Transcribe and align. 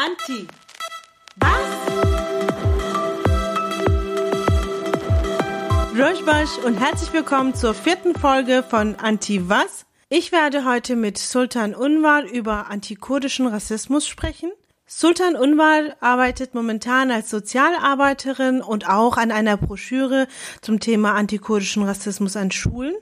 Anti. 0.00 0.46
Was? 1.40 1.50
Rojbash 5.98 6.58
und 6.64 6.74
herzlich 6.76 7.12
willkommen 7.12 7.56
zur 7.56 7.74
vierten 7.74 8.14
Folge 8.14 8.62
von 8.62 8.94
Anti 8.94 9.48
Was. 9.48 9.86
Ich 10.08 10.30
werde 10.30 10.64
heute 10.64 10.94
mit 10.94 11.18
Sultan 11.18 11.74
Unwar 11.74 12.22
über 12.22 12.70
antikurdischen 12.70 13.48
Rassismus 13.48 14.06
sprechen. 14.06 14.52
Sultan 14.86 15.34
Unwar 15.34 15.96
arbeitet 15.98 16.54
momentan 16.54 17.10
als 17.10 17.28
Sozialarbeiterin 17.28 18.62
und 18.62 18.88
auch 18.88 19.16
an 19.16 19.32
einer 19.32 19.56
Broschüre 19.56 20.28
zum 20.60 20.78
Thema 20.78 21.14
antikurdischen 21.14 21.82
Rassismus 21.82 22.36
an 22.36 22.52
Schulen. 22.52 22.94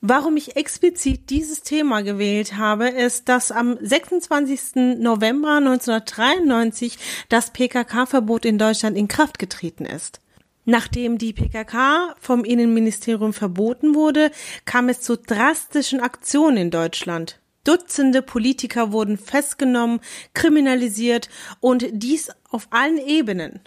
Warum 0.00 0.36
ich 0.36 0.54
explizit 0.54 1.28
dieses 1.28 1.62
Thema 1.62 2.02
gewählt 2.02 2.56
habe, 2.56 2.88
ist, 2.88 3.28
dass 3.28 3.50
am 3.50 3.76
26. 3.80 4.96
November 4.98 5.56
1993 5.56 6.96
das 7.28 7.52
PKK-Verbot 7.52 8.44
in 8.44 8.58
Deutschland 8.58 8.96
in 8.96 9.08
Kraft 9.08 9.40
getreten 9.40 9.84
ist. 9.84 10.20
Nachdem 10.64 11.18
die 11.18 11.32
PKK 11.32 12.14
vom 12.20 12.44
Innenministerium 12.44 13.32
verboten 13.32 13.96
wurde, 13.96 14.30
kam 14.66 14.88
es 14.88 15.00
zu 15.00 15.16
drastischen 15.16 15.98
Aktionen 15.98 16.58
in 16.58 16.70
Deutschland. 16.70 17.40
Dutzende 17.64 18.22
Politiker 18.22 18.92
wurden 18.92 19.18
festgenommen, 19.18 20.00
kriminalisiert 20.32 21.28
und 21.58 21.86
dies 21.90 22.30
auf 22.50 22.68
allen 22.70 22.98
Ebenen. 22.98 23.60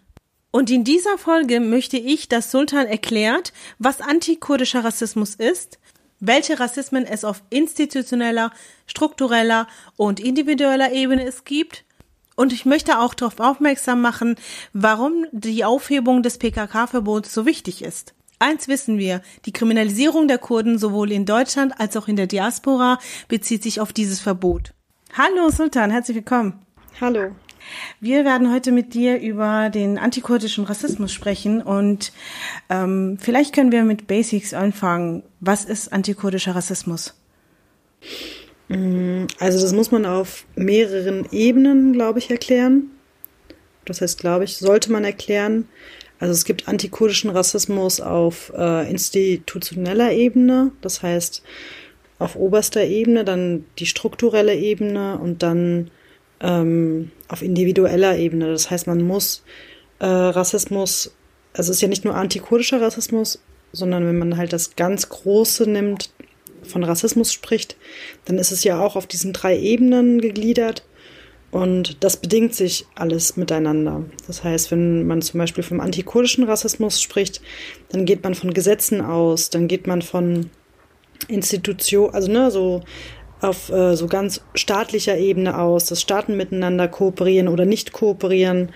Und 0.51 0.69
in 0.69 0.83
dieser 0.83 1.17
Folge 1.17 1.61
möchte 1.61 1.97
ich, 1.97 2.27
dass 2.27 2.51
Sultan 2.51 2.85
erklärt, 2.85 3.53
was 3.79 4.01
antikurdischer 4.01 4.83
Rassismus 4.83 5.35
ist, 5.35 5.79
welche 6.21 6.59
Rassismen 6.59 7.05
es 7.05 7.25
auf 7.25 7.43
institutioneller, 7.49 8.51
struktureller 8.87 9.67
und 9.97 10.21
individueller 10.21 10.93
Ebene 10.93 11.25
es 11.25 11.43
gibt. 11.43 11.83
Und 12.37 12.53
ich 12.53 12.65
möchte 12.65 12.99
auch 12.99 13.13
darauf 13.13 13.39
aufmerksam 13.39 14.01
machen, 14.01 14.35
warum 14.71 15.25
die 15.33 15.65
Aufhebung 15.65 16.23
des 16.23 16.37
PKK-Verbots 16.37 17.33
so 17.33 17.45
wichtig 17.45 17.83
ist. 17.83 18.13
Eins 18.39 18.67
wissen 18.67 18.97
wir, 18.97 19.21
die 19.45 19.51
Kriminalisierung 19.51 20.27
der 20.27 20.39
Kurden 20.39 20.79
sowohl 20.79 21.11
in 21.11 21.25
Deutschland 21.25 21.79
als 21.79 21.97
auch 21.97 22.07
in 22.07 22.15
der 22.15 22.27
Diaspora 22.27 22.97
bezieht 23.27 23.61
sich 23.61 23.79
auf 23.81 23.93
dieses 23.93 24.19
Verbot. 24.19 24.73
Hallo 25.15 25.49
Sultan, 25.49 25.91
herzlich 25.91 26.15
willkommen. 26.15 26.65
Hallo. 26.99 27.35
Wir 27.99 28.25
werden 28.25 28.51
heute 28.51 28.71
mit 28.71 28.93
dir 28.93 29.19
über 29.19 29.69
den 29.69 29.97
antikurdischen 29.97 30.63
Rassismus 30.65 31.11
sprechen 31.11 31.61
und 31.61 32.11
ähm, 32.69 33.17
vielleicht 33.19 33.53
können 33.53 33.71
wir 33.71 33.83
mit 33.83 34.07
Basics 34.07 34.53
anfangen. 34.53 35.23
Was 35.39 35.65
ist 35.65 35.93
antikurdischer 35.93 36.55
Rassismus? 36.55 37.13
Mm, 38.67 39.25
also 39.39 39.61
das 39.61 39.73
muss 39.73 39.91
man 39.91 40.05
auf 40.05 40.45
mehreren 40.55 41.27
Ebenen, 41.31 41.93
glaube 41.93 42.19
ich, 42.19 42.31
erklären. 42.31 42.91
Das 43.85 44.01
heißt, 44.01 44.19
glaube 44.19 44.45
ich, 44.45 44.57
sollte 44.57 44.91
man 44.91 45.03
erklären. 45.03 45.67
Also 46.19 46.33
es 46.33 46.45
gibt 46.45 46.67
antikurdischen 46.67 47.31
Rassismus 47.31 47.99
auf 47.99 48.53
äh, 48.55 48.89
institutioneller 48.89 50.11
Ebene, 50.11 50.71
das 50.81 51.01
heißt 51.01 51.41
auf 52.19 52.35
oberster 52.35 52.83
Ebene, 52.83 53.25
dann 53.25 53.65
die 53.79 53.87
strukturelle 53.87 54.55
Ebene 54.55 55.17
und 55.17 55.41
dann 55.41 55.89
ähm, 56.41 57.11
auf 57.27 57.41
individueller 57.41 58.17
Ebene. 58.17 58.51
Das 58.51 58.69
heißt, 58.69 58.87
man 58.87 59.01
muss 59.01 59.43
äh, 59.99 60.05
Rassismus, 60.05 61.13
also 61.53 61.71
es 61.71 61.77
ist 61.77 61.81
ja 61.81 61.87
nicht 61.87 62.05
nur 62.05 62.15
antikurdischer 62.15 62.81
Rassismus, 62.81 63.41
sondern 63.71 64.05
wenn 64.05 64.17
man 64.17 64.37
halt 64.37 64.53
das 64.53 64.75
ganz 64.75 65.09
Große 65.09 65.69
nimmt, 65.69 66.09
von 66.63 66.83
Rassismus 66.83 67.33
spricht, 67.33 67.75
dann 68.25 68.37
ist 68.37 68.51
es 68.51 68.63
ja 68.63 68.79
auch 68.79 68.95
auf 68.95 69.07
diesen 69.07 69.33
drei 69.33 69.57
Ebenen 69.57 70.21
gegliedert. 70.21 70.85
Und 71.49 72.03
das 72.03 72.17
bedingt 72.17 72.55
sich 72.55 72.85
alles 72.95 73.35
miteinander. 73.35 74.05
Das 74.25 74.43
heißt, 74.43 74.71
wenn 74.71 75.05
man 75.05 75.21
zum 75.21 75.37
Beispiel 75.39 75.63
vom 75.63 75.81
antikurdischen 75.81 76.45
Rassismus 76.45 77.01
spricht, 77.01 77.41
dann 77.89 78.05
geht 78.05 78.23
man 78.23 78.35
von 78.35 78.53
Gesetzen 78.53 79.01
aus, 79.01 79.49
dann 79.49 79.67
geht 79.67 79.85
man 79.85 80.01
von 80.01 80.49
Institutionen, 81.27 82.13
also 82.13 82.31
ne, 82.31 82.51
so 82.51 82.83
auf 83.41 83.69
äh, 83.69 83.95
so 83.95 84.07
ganz 84.07 84.41
staatlicher 84.55 85.17
Ebene 85.17 85.57
aus, 85.57 85.85
dass 85.85 86.01
Staaten 86.01 86.37
miteinander 86.37 86.87
kooperieren 86.87 87.47
oder 87.47 87.65
nicht 87.65 87.91
kooperieren. 87.91 88.69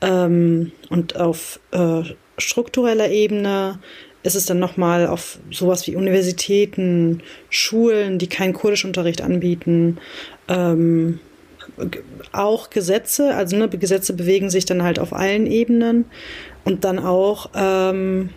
Ähm, 0.00 0.72
und 0.90 1.16
auf 1.16 1.60
äh, 1.72 2.02
struktureller 2.38 3.10
Ebene 3.10 3.78
ist 4.22 4.36
es 4.36 4.46
dann 4.46 4.58
nochmal 4.58 5.06
auf 5.06 5.38
sowas 5.50 5.86
wie 5.86 5.96
Universitäten, 5.96 7.22
Schulen, 7.50 8.18
die 8.18 8.28
keinen 8.28 8.52
Kurdischunterricht 8.52 9.20
anbieten, 9.20 9.98
ähm, 10.48 11.18
auch 12.32 12.70
Gesetze, 12.70 13.34
also 13.34 13.56
ne, 13.56 13.68
Gesetze 13.68 14.12
bewegen 14.14 14.50
sich 14.50 14.64
dann 14.64 14.82
halt 14.82 14.98
auf 14.98 15.12
allen 15.12 15.46
Ebenen 15.46 16.04
und 16.64 16.84
dann 16.84 16.98
auch 16.98 17.50
ähm, 17.54 18.30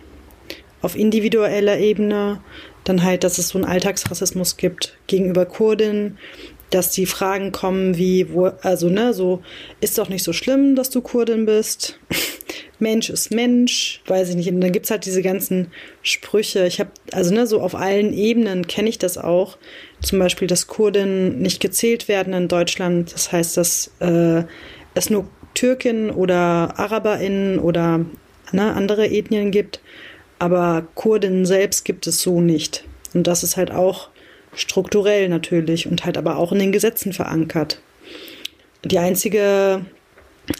auf 0.80 0.96
individueller 0.96 1.78
Ebene 1.78 2.40
dann 2.88 3.02
halt, 3.02 3.24
dass 3.24 3.38
es 3.38 3.48
so 3.48 3.58
einen 3.58 3.66
Alltagsrassismus 3.66 4.56
gibt 4.56 4.96
gegenüber 5.06 5.46
Kurden, 5.46 6.18
dass 6.70 6.90
die 6.90 7.06
Fragen 7.06 7.52
kommen 7.52 7.96
wie, 7.96 8.32
wo, 8.32 8.46
also 8.62 8.88
ne, 8.88 9.14
so, 9.14 9.42
ist 9.80 9.98
doch 9.98 10.08
nicht 10.08 10.24
so 10.24 10.32
schlimm, 10.32 10.74
dass 10.74 10.90
du 10.90 11.00
Kurdin 11.00 11.46
bist. 11.46 11.98
Mensch 12.78 13.08
ist 13.08 13.30
Mensch, 13.30 14.02
weiß 14.06 14.30
ich 14.30 14.36
nicht. 14.36 14.50
Und 14.50 14.60
dann 14.60 14.72
gibt's 14.72 14.90
halt 14.90 15.06
diese 15.06 15.22
ganzen 15.22 15.68
Sprüche. 16.02 16.66
Ich 16.66 16.78
habe, 16.78 16.90
also 17.12 17.32
ne, 17.32 17.46
so 17.46 17.60
auf 17.60 17.74
allen 17.74 18.12
Ebenen 18.12 18.66
kenne 18.66 18.88
ich 18.88 18.98
das 18.98 19.16
auch. 19.16 19.56
Zum 20.02 20.18
Beispiel, 20.18 20.46
dass 20.46 20.66
Kurden 20.66 21.38
nicht 21.40 21.60
gezählt 21.60 22.08
werden 22.08 22.34
in 22.34 22.48
Deutschland. 22.48 23.14
Das 23.14 23.32
heißt, 23.32 23.56
dass 23.56 23.92
äh, 24.00 24.42
es 24.94 25.08
nur 25.08 25.26
Türken 25.54 26.10
oder 26.10 26.78
AraberInnen 26.78 27.58
oder 27.58 28.04
ne, 28.52 28.74
andere 28.74 29.08
Ethnien 29.08 29.50
gibt. 29.50 29.80
Aber 30.38 30.86
Kurden 30.94 31.46
selbst 31.46 31.84
gibt 31.84 32.06
es 32.06 32.20
so 32.20 32.40
nicht. 32.40 32.84
Und 33.14 33.26
das 33.26 33.42
ist 33.42 33.56
halt 33.56 33.70
auch 33.70 34.08
strukturell 34.54 35.28
natürlich 35.28 35.86
und 35.86 36.04
halt 36.04 36.18
aber 36.18 36.36
auch 36.36 36.52
in 36.52 36.58
den 36.58 36.72
Gesetzen 36.72 37.12
verankert. 37.12 37.80
Die 38.84 38.98
einzige 38.98 39.84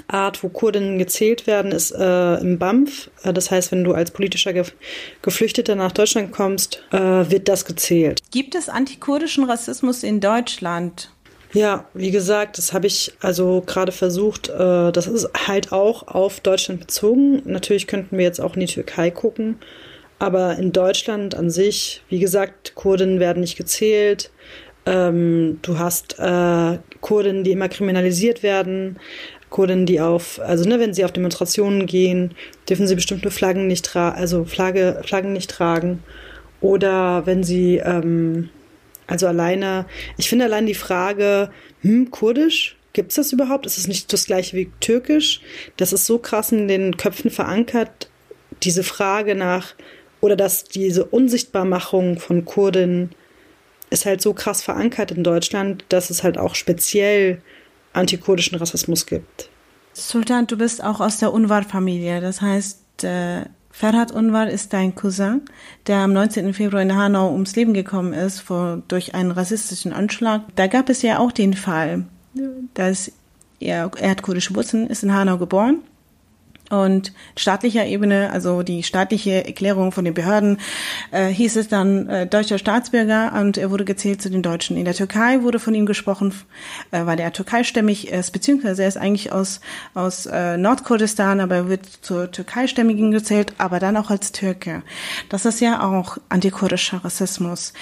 Art, 0.08 0.42
wo 0.42 0.48
Kurden 0.48 0.98
gezählt 0.98 1.46
werden, 1.46 1.72
ist 1.72 1.92
äh, 1.92 2.36
im 2.36 2.58
BAMF. 2.58 3.10
Äh, 3.22 3.32
das 3.32 3.50
heißt, 3.50 3.72
wenn 3.72 3.84
du 3.84 3.92
als 3.92 4.10
politischer 4.10 4.52
Ge 4.52 4.64
Geflüchteter 5.22 5.74
nach 5.74 5.92
Deutschland 5.92 6.32
kommst, 6.32 6.82
äh, 6.92 6.98
wird 6.98 7.48
das 7.48 7.64
gezählt. 7.64 8.20
Gibt 8.30 8.54
es 8.54 8.68
antikurdischen 8.68 9.44
Rassismus 9.44 10.02
in 10.02 10.20
Deutschland? 10.20 11.10
Ja, 11.56 11.86
wie 11.94 12.10
gesagt, 12.10 12.58
das 12.58 12.74
habe 12.74 12.86
ich 12.86 13.14
also 13.22 13.62
gerade 13.64 13.90
versucht. 13.90 14.50
Äh, 14.50 14.92
das 14.92 15.06
ist 15.06 15.30
halt 15.46 15.72
auch 15.72 16.06
auf 16.06 16.40
Deutschland 16.40 16.80
bezogen. 16.80 17.40
Natürlich 17.46 17.86
könnten 17.86 18.18
wir 18.18 18.24
jetzt 18.26 18.42
auch 18.42 18.52
in 18.56 18.60
die 18.60 18.66
Türkei 18.66 19.10
gucken. 19.10 19.56
Aber 20.18 20.58
in 20.58 20.72
Deutschland 20.72 21.34
an 21.34 21.48
sich, 21.48 22.02
wie 22.10 22.18
gesagt, 22.18 22.74
Kurden 22.74 23.20
werden 23.20 23.40
nicht 23.40 23.56
gezählt. 23.56 24.30
Ähm, 24.84 25.58
du 25.62 25.78
hast 25.78 26.18
äh, 26.18 26.78
Kurden, 27.00 27.42
die 27.42 27.52
immer 27.52 27.70
kriminalisiert 27.70 28.42
werden. 28.42 28.98
Kurden, 29.48 29.86
die 29.86 30.02
auf, 30.02 30.38
also 30.40 30.68
ne, 30.68 30.78
wenn 30.78 30.92
sie 30.92 31.06
auf 31.06 31.12
Demonstrationen 31.12 31.86
gehen, 31.86 32.34
dürfen 32.68 32.86
sie 32.86 32.96
bestimmte 32.96 33.30
Flaggen 33.30 33.66
nicht 33.66 33.86
tragen, 33.86 34.18
also 34.18 34.44
Flagge, 34.44 35.00
Flaggen 35.06 35.32
nicht 35.32 35.48
tragen. 35.48 36.02
Oder 36.60 37.24
wenn 37.24 37.42
sie, 37.44 37.78
ähm, 37.78 38.50
also 39.06 39.26
alleine, 39.26 39.86
ich 40.16 40.28
finde 40.28 40.46
allein 40.46 40.66
die 40.66 40.74
Frage, 40.74 41.50
hm, 41.82 42.10
Kurdisch, 42.10 42.76
gibt 42.92 43.10
es 43.10 43.16
das 43.16 43.32
überhaupt? 43.32 43.66
Ist 43.66 43.78
es 43.78 43.86
nicht 43.86 44.12
das 44.12 44.26
gleiche 44.26 44.56
wie 44.56 44.70
Türkisch? 44.80 45.40
Das 45.76 45.92
ist 45.92 46.06
so 46.06 46.18
krass 46.18 46.52
in 46.52 46.68
den 46.68 46.96
Köpfen 46.96 47.30
verankert, 47.30 48.08
diese 48.62 48.82
Frage 48.82 49.34
nach, 49.34 49.74
oder 50.20 50.34
dass 50.34 50.64
diese 50.64 51.04
Unsichtbarmachung 51.04 52.18
von 52.18 52.44
Kurden 52.44 53.10
ist 53.90 54.06
halt 54.06 54.20
so 54.20 54.34
krass 54.34 54.62
verankert 54.62 55.12
in 55.12 55.22
Deutschland, 55.22 55.84
dass 55.90 56.10
es 56.10 56.22
halt 56.22 56.38
auch 56.38 56.54
speziell 56.54 57.42
antikurdischen 57.92 58.58
Rassismus 58.58 59.06
gibt. 59.06 59.50
Sultan, 59.92 60.46
du 60.46 60.58
bist 60.58 60.82
auch 60.82 61.00
aus 61.00 61.18
der 61.18 61.32
Unwar-Familie. 61.32 62.20
Das 62.20 62.40
heißt, 62.40 63.04
äh, 63.04 63.42
Ferhat 63.78 64.10
Unwar 64.10 64.48
ist 64.48 64.72
dein 64.72 64.94
Cousin, 64.94 65.42
der 65.86 65.98
am 65.98 66.14
19. 66.14 66.54
Februar 66.54 66.80
in 66.80 66.96
Hanau 66.96 67.30
ums 67.30 67.56
Leben 67.56 67.74
gekommen 67.74 68.14
ist 68.14 68.40
vor, 68.40 68.82
durch 68.88 69.14
einen 69.14 69.30
rassistischen 69.30 69.92
Anschlag. 69.92 70.40
Da 70.54 70.66
gab 70.66 70.88
es 70.88 71.02
ja 71.02 71.18
auch 71.18 71.30
den 71.30 71.52
Fall, 71.52 72.06
dass 72.72 73.12
er, 73.60 73.90
er 73.98 74.10
hat 74.10 74.22
kurdische 74.22 74.54
Wurzeln, 74.54 74.86
ist 74.86 75.02
in 75.02 75.12
Hanau 75.12 75.36
geboren 75.36 75.82
Und 76.70 77.12
staatlicher 77.36 77.86
Ebene, 77.86 78.30
also 78.32 78.62
die 78.62 78.82
staatliche 78.82 79.46
Erklärung 79.46 79.92
von 79.92 80.04
den 80.04 80.14
Behörden, 80.14 80.58
äh, 81.12 81.28
hieß 81.28 81.56
es 81.56 81.68
dann 81.68 82.08
äh, 82.08 82.26
deutscher 82.26 82.58
Staatsbürger 82.58 83.32
und 83.40 83.56
er 83.56 83.70
wurde 83.70 83.84
gezählt 83.84 84.20
zu 84.20 84.30
den 84.30 84.42
Deutschen. 84.42 84.76
In 84.76 84.84
der 84.84 84.94
Türkei 84.94 85.42
wurde 85.42 85.60
von 85.60 85.74
ihm 85.74 85.86
gesprochen, 85.86 86.34
äh, 86.90 87.06
weil 87.06 87.20
er 87.20 87.32
türkeistämmig 87.32 88.08
ist, 88.08 88.32
beziehungsweise 88.32 88.82
er 88.82 88.88
ist 88.88 88.96
eigentlich 88.96 89.30
aus, 89.32 89.60
aus 89.94 90.26
äh, 90.26 90.56
Nordkurdistan, 90.56 91.40
aber 91.40 91.54
er 91.54 91.68
wird 91.68 91.86
zur 91.86 92.30
türkeistämmigen 92.30 93.12
gezählt, 93.12 93.54
aber 93.58 93.78
dann 93.78 93.96
auch 93.96 94.10
als 94.10 94.32
Türke. 94.32 94.82
Das 95.28 95.44
ist 95.44 95.60
ja 95.60 95.82
auch 95.82 96.18
antikurdischer 96.28 97.04
Rassismus. 97.04 97.72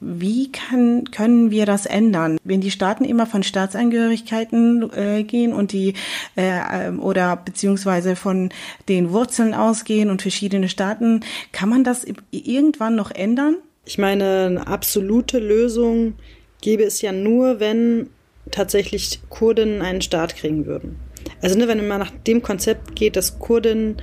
Wie 0.00 0.52
kann, 0.52 1.04
können 1.10 1.50
wir 1.50 1.64
das 1.64 1.86
ändern, 1.86 2.38
wenn 2.44 2.60
die 2.60 2.70
Staaten 2.70 3.04
immer 3.04 3.26
von 3.26 3.42
Staatsangehörigkeiten 3.42 4.90
äh, 4.92 5.22
gehen 5.24 5.52
und 5.52 5.72
die 5.72 5.94
äh, 6.36 6.90
oder 6.90 7.36
beziehungsweise 7.36 8.17
von 8.18 8.50
den 8.88 9.12
Wurzeln 9.12 9.54
ausgehen 9.54 10.10
und 10.10 10.22
verschiedene 10.22 10.68
Staaten. 10.68 11.20
Kann 11.52 11.68
man 11.68 11.84
das 11.84 12.06
irgendwann 12.30 12.96
noch 12.96 13.10
ändern? 13.10 13.56
Ich 13.84 13.98
meine, 13.98 14.46
eine 14.46 14.66
absolute 14.66 15.38
Lösung 15.38 16.14
gäbe 16.60 16.84
es 16.84 17.00
ja 17.00 17.12
nur, 17.12 17.60
wenn 17.60 18.10
tatsächlich 18.50 19.20
Kurden 19.28 19.82
einen 19.82 20.02
Staat 20.02 20.36
kriegen 20.36 20.66
würden. 20.66 20.98
Also 21.42 21.58
ne, 21.58 21.68
wenn 21.68 21.86
man 21.86 22.00
nach 22.00 22.10
dem 22.26 22.42
Konzept 22.42 22.96
geht, 22.96 23.16
dass 23.16 23.38
Kurden 23.38 23.96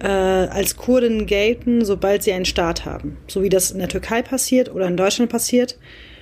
äh, 0.00 0.06
als 0.06 0.76
Kurden 0.76 1.26
gelten, 1.26 1.84
sobald 1.84 2.22
sie 2.22 2.32
einen 2.32 2.44
Staat 2.44 2.84
haben. 2.84 3.18
So 3.28 3.42
wie 3.42 3.48
das 3.48 3.70
in 3.70 3.78
der 3.78 3.88
Türkei 3.88 4.22
passiert 4.22 4.74
oder 4.74 4.86
in 4.86 4.96
Deutschland 4.96 5.30
passiert. 5.30 5.78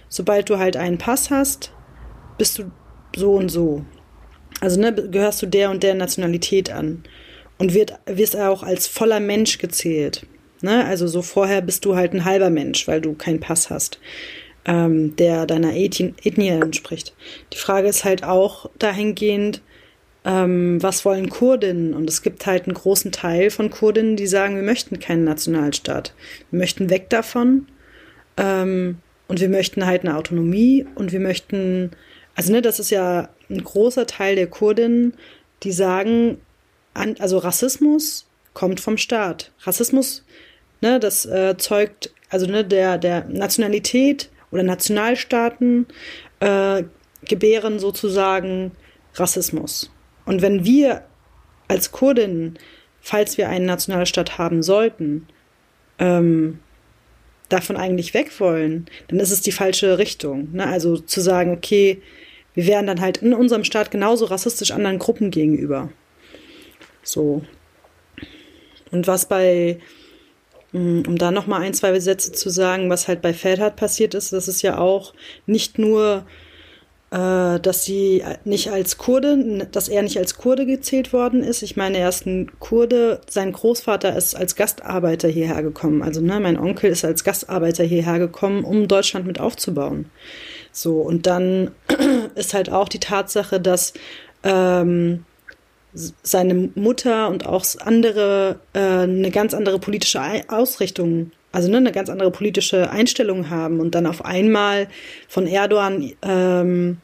Sobald 0.09 0.51
du 0.51 0.59
halt 0.59 0.77
einen 0.77 0.99
Pass 0.99 1.31
hast, 1.31 1.73
bist 2.37 2.59
du 2.59 2.71
so 3.17 3.33
und 3.33 3.49
so. 3.49 3.85
Also 4.61 4.81
ne, 4.81 4.93
gehörst 4.93 5.43
du 5.43 5.47
der 5.47 5.71
und 5.71 5.83
der 5.83 5.95
Nationalität 5.95 6.71
an 6.71 7.03
und 7.59 7.75
wird, 7.75 7.95
wirst 8.07 8.37
auch 8.37 8.63
als 8.63 8.87
voller 8.87 9.21
Mensch 9.21 9.59
gezählt. 9.59 10.27
Ne? 10.63 10.85
Also 10.85 11.07
so 11.07 11.23
vorher 11.23 11.63
bist 11.63 11.85
du 11.85 11.97
halt 11.97 12.13
ein 12.13 12.25
halber 12.25 12.51
Mensch, 12.51 12.87
weil 12.87 13.01
du 13.01 13.15
keinen 13.15 13.41
Pass 13.41 13.71
hast, 13.71 13.99
ähm, 14.67 15.17
der 15.17 15.47
deiner 15.47 15.75
Ethnie, 15.75 16.15
Ethnie 16.23 16.49
entspricht. 16.49 17.15
Die 17.53 17.59
Frage 17.59 17.89
ist 17.89 18.05
halt 18.05 18.25
auch 18.25 18.69
dahingehend, 18.79 19.63
ähm, 20.25 20.83
was 20.83 21.05
wollen 21.07 21.31
Kurdinnen? 21.31 21.95
Und 21.95 22.09
es 22.11 22.21
gibt 22.21 22.45
halt 22.45 22.65
einen 22.65 22.75
großen 22.75 23.11
Teil 23.11 23.51
von 23.51 23.71
Kurdinnen, 23.71 24.17
die 24.17 24.27
sagen, 24.27 24.57
wir 24.57 24.63
möchten 24.63 24.99
keinen 24.99 25.25
Nationalstaat. 25.25 26.15
Wir 26.51 26.59
möchten 26.59 26.91
weg 26.91 27.09
davon. 27.09 27.67
Ähm, 28.37 28.99
und 29.29 29.41
wir 29.41 29.49
möchten 29.49 29.87
halt 29.87 30.05
eine 30.05 30.17
Autonomie 30.17 30.87
und 30.97 31.13
wir 31.13 31.21
möchten, 31.21 31.93
also 32.35 32.53
ne, 32.53 32.63
das 32.63 32.79
ist 32.79 32.91
ja 32.91 33.29
ein 33.49 33.63
großer 33.63 34.07
Teil 34.07 34.37
der 34.37 34.47
Kurdinnen, 34.47 35.15
die 35.63 35.73
sagen, 35.73 36.41
an, 36.95 37.17
also 37.19 37.39
Rassismus 37.39 38.27
kommt 38.55 38.81
vom 38.81 38.97
Staat. 38.97 39.53
Rassismus, 39.63 40.25
ne, 40.81 41.01
das 41.01 41.27
äh, 41.27 41.57
zeugt, 41.57 42.13
also 42.29 42.47
ne, 42.47 42.65
der, 42.65 42.99
der 42.99 43.25
Nationalität 43.27 44.31
oder 44.51 44.63
Nationalstaaten 44.63 45.87
äh, 46.41 46.85
gebären 47.25 47.79
sozusagen 47.79 48.73
Rassismus. 49.15 49.91
Und 50.25 50.43
wenn 50.43 50.65
wir 50.65 51.05
als 51.69 51.93
Kurdinnen, 51.93 52.59
falls 53.01 53.39
wir 53.39 53.49
einen 53.49 53.67
Nationalstaat 53.67 54.39
haben 54.39 54.63
sollten, 54.63 55.27
ähm, 55.99 56.59
davon 57.53 57.77
eigentlich 57.77 58.15
weg 58.15 58.39
wollen, 58.41 58.87
dann 59.09 59.21
ist 59.21 59.31
es 59.31 59.41
die 59.43 59.53
falsche 59.53 59.99
Richtung. 59.99 60.49
Ne? 60.53 60.67
Also 60.67 60.97
zu 60.97 61.21
sagen, 61.21 61.53
okay, 61.53 62.01
wir 62.55 62.67
wären 62.67 62.87
dann 62.87 63.01
halt 63.01 63.19
in 63.19 63.35
unserem 63.35 63.65
Staat 63.65 63.91
genauso 63.91 64.25
rassistisch 64.25 64.71
anderen 64.71 64.99
Gruppen 64.99 65.31
gegenüber. 65.31 65.91
So. 67.03 67.43
Und 68.91 69.07
was 69.07 69.27
bei, 69.27 69.79
mm, 70.73 71.03
um 71.07 71.17
da 71.17 71.31
nochmal 71.31 71.63
ein, 71.63 71.75
zwei 71.75 71.99
Sätze 72.01 72.33
zu 72.33 72.51
sagen, 72.51 72.91
was 72.91 73.09
halt 73.09 73.23
bei 73.23 73.35
Feldhardt 73.35 73.77
passiert 73.77 74.15
ist, 74.15 74.33
das 74.33 74.49
ist 74.49 74.63
ja 74.63 74.79
auch 74.79 75.15
nicht 75.47 75.79
nur, 75.79 76.27
dass 77.11 77.85
sie 77.85 78.23
nicht 78.45 78.71
als 78.71 78.97
Kurde, 78.97 79.67
dass 79.73 79.89
er 79.89 80.03
nicht 80.03 80.17
als 80.19 80.37
Kurde 80.37 80.65
gezählt 80.65 81.13
worden 81.13 81.43
ist. 81.43 81.63
Ich 81.63 81.77
meine, 81.77 81.99
er 81.99 82.09
ist 82.09 82.25
ein 82.25 82.53
Kurde, 82.61 83.21
sein 83.29 83.51
Großvater 83.51 84.17
ist 84.17 84.37
als 84.37 84.55
Gastarbeiter 84.55 85.27
hierher 85.29 85.63
gekommen. 85.63 86.03
Also, 86.03 86.21
ne, 86.21 86.39
mein 86.39 86.57
Onkel 86.57 86.91
ist 86.91 87.05
als 87.05 87.25
Gastarbeiter 87.25 87.83
hierher 87.83 88.21
gekommen, 88.21 88.63
um 88.63 88.87
Deutschland 88.87 89.27
mit 89.27 89.41
aufzubauen. 89.41 90.09
So, 90.71 91.01
und 91.01 91.27
dann 91.27 91.73
ist 92.37 92.55
halt 92.55 92.71
auch 92.71 92.89
die 92.89 93.01
Tatsache, 93.01 93.61
dass 93.61 93.93
ähm, 94.45 95.25
seine 95.93 96.71
Mutter 96.75 97.29
und 97.29 97.47
auch 97.47 97.65
andere 97.81 98.61
äh, 98.73 98.79
eine 98.79 99.31
ganz 99.31 99.55
andere 99.55 99.79
politische 99.79 100.21
Ausrichtung, 100.49 101.33
also 101.53 101.71
ne, 101.71 101.79
eine 101.79 101.93
ganz 101.93 102.09
andere 102.09 102.31
politische 102.31 102.91
Einstellung 102.91 103.51
haben 103.51 103.81
und 103.81 103.95
dann 103.95 104.07
auf 104.07 104.25
einmal 104.25 104.89
von 105.29 105.47
Erdogan, 105.47 106.13
ähm, 106.23 106.99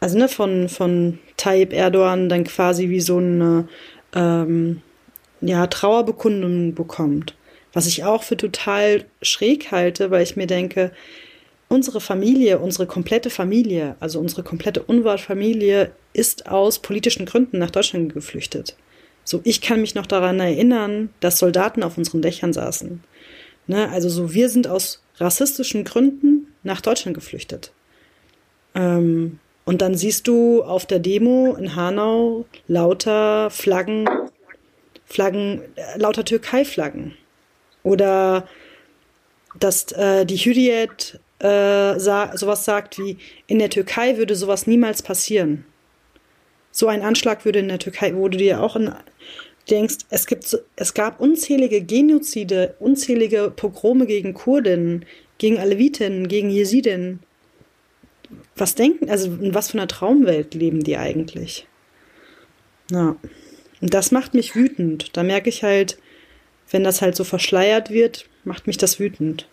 also 0.00 0.18
ne, 0.18 0.28
von, 0.28 0.68
von 0.68 1.18
Tayyip 1.36 1.72
Erdogan 1.72 2.28
dann 2.28 2.44
quasi 2.44 2.88
wie 2.88 3.00
so 3.00 3.18
eine 3.18 3.68
ähm, 4.14 4.82
ja, 5.40 5.66
Trauerbekundung 5.66 6.74
bekommt. 6.74 7.34
Was 7.72 7.86
ich 7.86 8.04
auch 8.04 8.22
für 8.22 8.36
total 8.36 9.04
schräg 9.20 9.72
halte, 9.72 10.10
weil 10.10 10.22
ich 10.22 10.36
mir 10.36 10.46
denke, 10.46 10.92
unsere 11.68 12.00
Familie, 12.00 12.58
unsere 12.58 12.86
komplette 12.86 13.30
Familie, 13.30 13.96
also 14.00 14.20
unsere 14.20 14.42
komplette 14.42 14.82
Unwart-Familie 14.82 15.90
ist 16.12 16.46
aus 16.46 16.78
politischen 16.78 17.26
Gründen 17.26 17.58
nach 17.58 17.70
Deutschland 17.70 18.14
geflüchtet. 18.14 18.76
So, 19.24 19.40
ich 19.42 19.60
kann 19.60 19.80
mich 19.80 19.94
noch 19.94 20.06
daran 20.06 20.38
erinnern, 20.38 21.08
dass 21.20 21.38
Soldaten 21.38 21.82
auf 21.82 21.98
unseren 21.98 22.22
Dächern 22.22 22.52
saßen. 22.52 23.02
Ne, 23.66 23.88
also 23.90 24.08
so, 24.08 24.32
wir 24.34 24.48
sind 24.48 24.66
aus 24.66 25.02
rassistischen 25.16 25.84
Gründen 25.84 26.54
nach 26.62 26.80
Deutschland 26.80 27.14
geflüchtet. 27.14 27.72
Ähm, 28.74 29.38
und 29.64 29.80
dann 29.80 29.94
siehst 29.94 30.28
du 30.28 30.62
auf 30.62 30.84
der 30.86 30.98
Demo 30.98 31.54
in 31.54 31.74
Hanau 31.74 32.44
lauter 32.68 33.50
Flaggen, 33.50 34.08
Flaggen, 35.06 35.62
äh, 35.76 35.98
lauter 35.98 36.24
Türkei-Flaggen. 36.24 37.16
Oder 37.82 38.46
dass 39.58 39.92
äh, 39.92 40.26
die 40.26 40.36
Hürriyet 40.36 41.20
äh, 41.38 41.98
sa 41.98 42.36
sowas 42.36 42.64
sagt 42.64 42.98
wie, 42.98 43.18
in 43.46 43.58
der 43.58 43.70
Türkei 43.70 44.16
würde 44.16 44.34
sowas 44.34 44.66
niemals 44.66 45.02
passieren. 45.02 45.64
So 46.70 46.88
ein 46.88 47.02
Anschlag 47.02 47.44
würde 47.44 47.60
in 47.60 47.68
der 47.68 47.78
Türkei, 47.78 48.14
du 48.28 48.36
dir 48.36 48.62
auch 48.62 48.76
in, 48.76 48.92
denkst, 49.70 49.98
es, 50.10 50.26
gibt, 50.26 50.58
es 50.76 50.94
gab 50.94 51.20
unzählige 51.20 51.80
Genozide, 51.80 52.74
unzählige 52.78 53.52
Pogrome 53.54 54.06
gegen 54.06 54.34
Kurden, 54.34 55.04
gegen 55.38 55.58
Aleviten, 55.58 56.28
gegen 56.28 56.50
Jesiden. 56.50 57.20
Was 58.56 58.74
denken, 58.74 59.10
also 59.10 59.26
in 59.26 59.54
was 59.54 59.70
für 59.70 59.78
einer 59.78 59.88
Traumwelt 59.88 60.54
leben 60.54 60.82
die 60.82 60.96
eigentlich? 60.96 61.66
Ja. 62.90 63.16
Und 63.80 63.94
das 63.94 64.12
macht 64.12 64.34
mich 64.34 64.54
wütend. 64.54 65.16
Da 65.16 65.22
merke 65.22 65.48
ich 65.48 65.62
halt, 65.62 65.98
wenn 66.70 66.84
das 66.84 67.02
halt 67.02 67.16
so 67.16 67.24
verschleiert 67.24 67.90
wird, 67.90 68.28
macht 68.44 68.66
mich 68.66 68.76
das 68.76 68.98
wütend. 68.98 69.48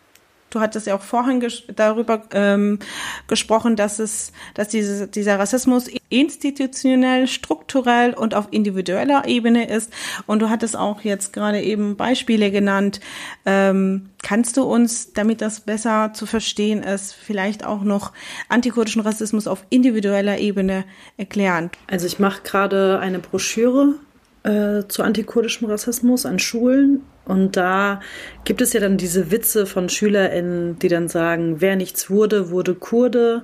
Du 0.52 0.60
hattest 0.60 0.86
ja 0.86 0.96
auch 0.96 1.02
vorhin 1.02 1.44
darüber 1.76 2.24
ähm, 2.34 2.80
gesprochen, 3.28 3.76
dass 3.76 4.00
es, 4.00 4.34
dass 4.54 4.68
diese, 4.68 5.08
dieser 5.08 5.40
Rassismus 5.40 5.90
institutionell, 6.10 7.28
strukturell 7.28 8.14
und 8.14 8.36
auf 8.36 8.50
individueller 8.52 9.28
Ebene 9.28 9.70
ist. 9.70 9.92
Und 10.28 10.42
du 10.42 10.50
hattest 10.50 10.76
auch 10.76 11.02
jetzt 11.02 11.32
gerade 11.32 11.62
eben 11.62 11.96
Beispiele 11.96 12.52
genannt. 12.52 13.00
Ähm, 13.46 14.10
kannst 14.22 14.58
du 14.58 14.64
uns, 14.64 15.14
damit 15.14 15.42
das 15.42 15.62
besser 15.62 16.12
zu 16.14 16.26
verstehen 16.26 16.84
ist, 16.84 17.14
vielleicht 17.14 17.66
auch 17.66 17.84
noch 17.84 18.12
antikurdischen 18.50 19.02
Rassismus 19.02 19.48
auf 19.48 19.66
individueller 19.70 20.38
Ebene 20.38 20.84
erklären? 21.16 21.72
Also 21.90 22.08
ich 22.08 22.20
mache 22.20 22.42
gerade 22.44 23.00
eine 23.00 23.20
Broschüre 23.20 23.96
äh, 24.44 24.84
zu 24.88 25.04
antikurdischem 25.04 25.70
Rassismus 25.70 26.26
an 26.26 26.40
Schulen. 26.40 27.02
Und 27.26 27.56
da 27.58 28.02
gibt 28.44 28.62
es 28.62 28.74
ja 28.74 28.80
dann 28.80 28.98
diese 28.98 29.32
Witze 29.32 29.66
von 29.66 29.90
SchülerInnen, 29.90 30.80
die 30.80 30.88
dann 30.88 31.08
sagen, 31.08 31.62
wer 31.62 31.76
nichts 31.76 32.10
wurde, 32.10 32.50
wurde 32.50 32.76
Kurde. 32.76 33.44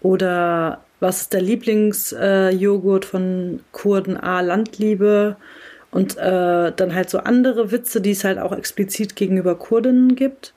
Oder 0.00 0.82
was 1.00 1.22
ist 1.22 1.32
der 1.32 1.42
Lieblingsjoghurt 1.42 3.04
äh, 3.04 3.08
von 3.08 3.60
Kurden? 3.72 4.16
A, 4.16 4.40
Landliebe. 4.40 5.36
Und 5.90 6.16
äh, 6.18 6.72
dann 6.72 6.94
halt 6.94 7.08
so 7.08 7.18
andere 7.18 7.70
Witze, 7.70 8.00
die 8.00 8.10
es 8.10 8.24
halt 8.24 8.38
auch 8.38 8.52
explizit 8.52 9.16
gegenüber 9.16 9.54
Kurdinnen 9.54 10.16
gibt. 10.16 10.52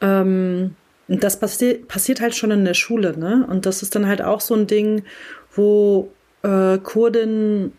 Ähm, 0.00 0.76
das 1.08 1.38
passi 1.38 1.74
passiert 1.74 2.20
halt 2.20 2.34
schon 2.34 2.50
in 2.52 2.64
der 2.64 2.74
Schule, 2.74 3.18
ne? 3.18 3.46
Und 3.50 3.66
das 3.66 3.82
ist 3.82 3.94
dann 3.94 4.06
halt 4.06 4.22
auch 4.22 4.40
so 4.40 4.54
ein 4.54 4.66
Ding, 4.66 5.02
wo 5.50 6.10
äh, 6.42 6.78
Kurdinnen 6.78 7.72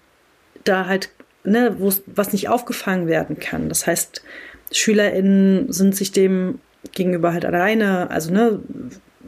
da 0.64 0.88
halt, 0.88 1.10
ne, 1.44 1.76
wo 1.80 1.92
was 2.08 2.34
nicht 2.34 2.50
aufgefangen 2.50 3.08
werden 3.08 3.40
kann. 3.40 3.70
Das 3.70 3.88
heißt, 3.88 4.24
SchülerInnen 4.72 5.72
sind 5.72 5.96
sich 5.96 6.12
dem 6.12 6.60
gegenüber 6.92 7.34
halt 7.34 7.46
alleine, 7.46 8.10
also 8.12 8.34
ne, 8.34 8.60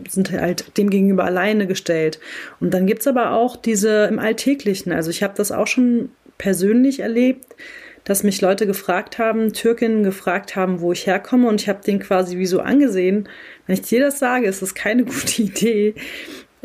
sind 0.10 0.32
halt 0.32 0.78
dem 0.78 0.90
gegenüber 0.90 1.24
alleine 1.24 1.68
gestellt. 1.68 2.20
Und 2.60 2.74
dann 2.74 2.86
gibt 2.86 3.02
es 3.02 3.08
aber 3.08 3.32
auch 3.32 3.56
diese 3.56 4.06
im 4.06 4.20
Alltäglichen, 4.20 4.92
also 4.92 5.10
ich 5.10 5.24
habe 5.24 5.34
das 5.38 5.52
auch 5.52 5.68
schon 5.68 6.10
persönlich 6.38 7.00
erlebt, 7.00 7.56
dass 8.04 8.24
mich 8.24 8.40
Leute 8.40 8.68
gefragt 8.68 9.18
haben, 9.18 9.52
Türkinnen 9.54 10.04
gefragt 10.04 10.56
haben, 10.56 10.80
wo 10.80 10.92
ich 10.92 11.08
herkomme 11.08 11.48
und 11.48 11.62
ich 11.62 11.70
habe 11.70 11.84
den 11.84 12.00
quasi 12.00 12.38
wie 12.38 12.46
so 12.46 12.60
angesehen. 12.60 13.28
Wenn 13.66 13.74
ich 13.74 13.82
dir 13.82 14.00
das 14.00 14.20
sage, 14.20 14.48
ist 14.48 14.62
das 14.62 14.76
keine 14.76 15.04
gute 15.06 15.42
Idee. 15.42 15.96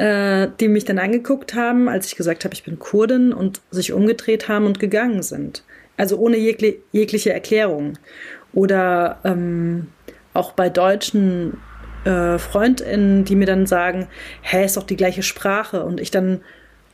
Äh, 0.01 0.49
die 0.59 0.69
mich 0.69 0.87
dann 0.87 0.99
angeguckt 0.99 1.53
haben, 1.53 1.87
als 1.87 2.07
ich 2.07 2.17
gesagt 2.17 2.47
habe, 2.47 2.55
ich 2.55 2.65
bin 2.65 2.79
Kurdin 2.79 3.35
und 3.35 3.61
sich 3.71 3.93
umgedreht 3.93 4.49
haben 4.49 4.65
und 4.65 4.81
gegangen 4.81 5.23
sind. 5.23 5.63
Also 5.99 6.17
ohne 6.17 6.39
jegli 6.39 6.81
jegliche 6.91 7.35
Erklärung. 7.35 7.99
Oder 8.55 9.19
ähm, 9.25 9.89
auch 10.33 10.53
bei 10.53 10.71
deutschen 10.71 11.59
äh, 12.07 12.39
FreundInnen, 12.39 13.27
die 13.27 13.37
mir 13.37 13.45
dann 13.45 13.67
sagen, 13.67 14.09
hä, 14.41 14.65
ist 14.65 14.79
doch 14.79 14.85
die 14.85 14.97
gleiche 14.97 15.23
Sprache. 15.23 15.85
Und 15.85 16.01
ich 16.01 16.11
dann 16.11 16.41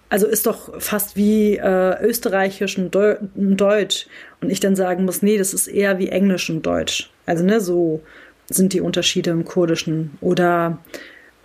also 0.09 0.27
ist 0.27 0.47
doch 0.47 0.81
fast 0.83 1.15
wie 1.15 1.59
äh, 1.59 2.03
Österreichisch 2.03 2.77
und, 2.77 2.93
Deu 2.93 3.19
Deutsch. 3.37 4.09
Und 4.41 4.51
ich 4.51 4.59
dann 4.59 4.75
sagen 4.75 5.05
muss, 5.05 5.23
nee, 5.23 5.39
das 5.39 5.55
ist 5.55 5.69
eher 5.69 6.01
wie 6.01 6.09
Englisch 6.09 6.51
und 6.51 6.67
Deutsch. 6.67 7.09
Also, 7.25 7.45
ne, 7.45 7.61
so 7.61 8.03
sind 8.51 8.73
die 8.73 8.81
Unterschiede 8.81 9.31
im 9.31 9.45
Kurdischen. 9.45 10.19
Oder 10.21 10.79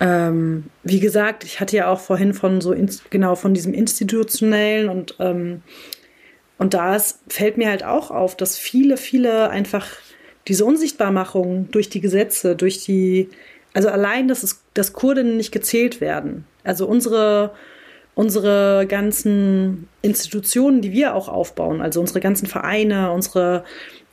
ähm, 0.02 0.64
wie 0.82 0.98
gesagt, 0.98 1.44
ich 1.44 1.60
hatte 1.60 1.76
ja 1.76 1.88
auch 1.88 2.00
vorhin 2.00 2.34
von 2.34 2.60
so 2.60 2.74
genau 3.10 3.36
von 3.36 3.54
diesem 3.54 3.72
institutionellen 3.72 4.88
und 4.88 5.14
ähm, 5.20 5.62
und 6.58 6.74
da 6.74 6.96
fällt 7.28 7.56
mir 7.56 7.68
halt 7.68 7.84
auch 7.84 8.10
auf, 8.10 8.36
dass 8.36 8.56
viele, 8.56 8.96
viele 8.96 9.50
einfach 9.50 9.86
diese 10.48 10.64
Unsichtbarmachung 10.64 11.70
durch 11.70 11.88
die 11.88 12.00
Gesetze, 12.00 12.54
durch 12.54 12.84
die, 12.84 13.30
also 13.74 13.88
allein, 13.88 14.28
dass 14.28 14.42
es, 14.42 14.62
dass 14.74 14.92
Kurdinnen 14.92 15.36
nicht 15.36 15.50
gezählt 15.50 16.00
werden. 16.00 16.44
Also 16.62 16.86
unsere 16.86 17.52
unsere 18.14 18.86
ganzen 18.86 19.88
Institutionen, 20.02 20.82
die 20.82 20.92
wir 20.92 21.14
auch 21.14 21.28
aufbauen, 21.28 21.80
also 21.80 22.00
unsere 22.00 22.20
ganzen 22.20 22.46
Vereine, 22.46 23.10
unsere, 23.12 23.64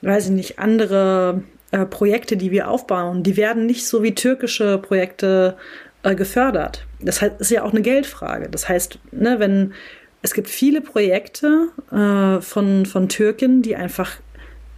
weiß 0.02 0.26
ich 0.26 0.32
nicht, 0.32 0.60
andere 0.60 1.44
äh, 1.72 1.86
Projekte, 1.86 2.38
die 2.38 2.52
wir 2.52 2.70
aufbauen, 2.70 3.24
die 3.24 3.38
werden 3.38 3.66
nicht 3.66 3.88
so 3.88 4.04
wie 4.04 4.16
türkische 4.16 4.78
Projekte 4.78 5.58
äh, 6.04 6.16
gefördert. 6.16 6.86
Das 7.00 7.22
ist 7.22 7.52
ja 7.52 7.64
auch 7.64 7.72
eine 7.72 7.82
Geldfrage. 7.82 8.50
Das 8.50 8.68
heißt, 8.68 9.00
ne, 9.12 9.40
wenn 9.40 9.74
es 10.22 10.34
gibt 10.34 10.50
viele 10.50 10.82
Projekte 10.82 11.70
äh, 11.92 12.42
von, 12.42 12.86
von 12.86 13.08
Türken, 13.08 13.62
die 13.62 13.76
einfach 13.76 14.18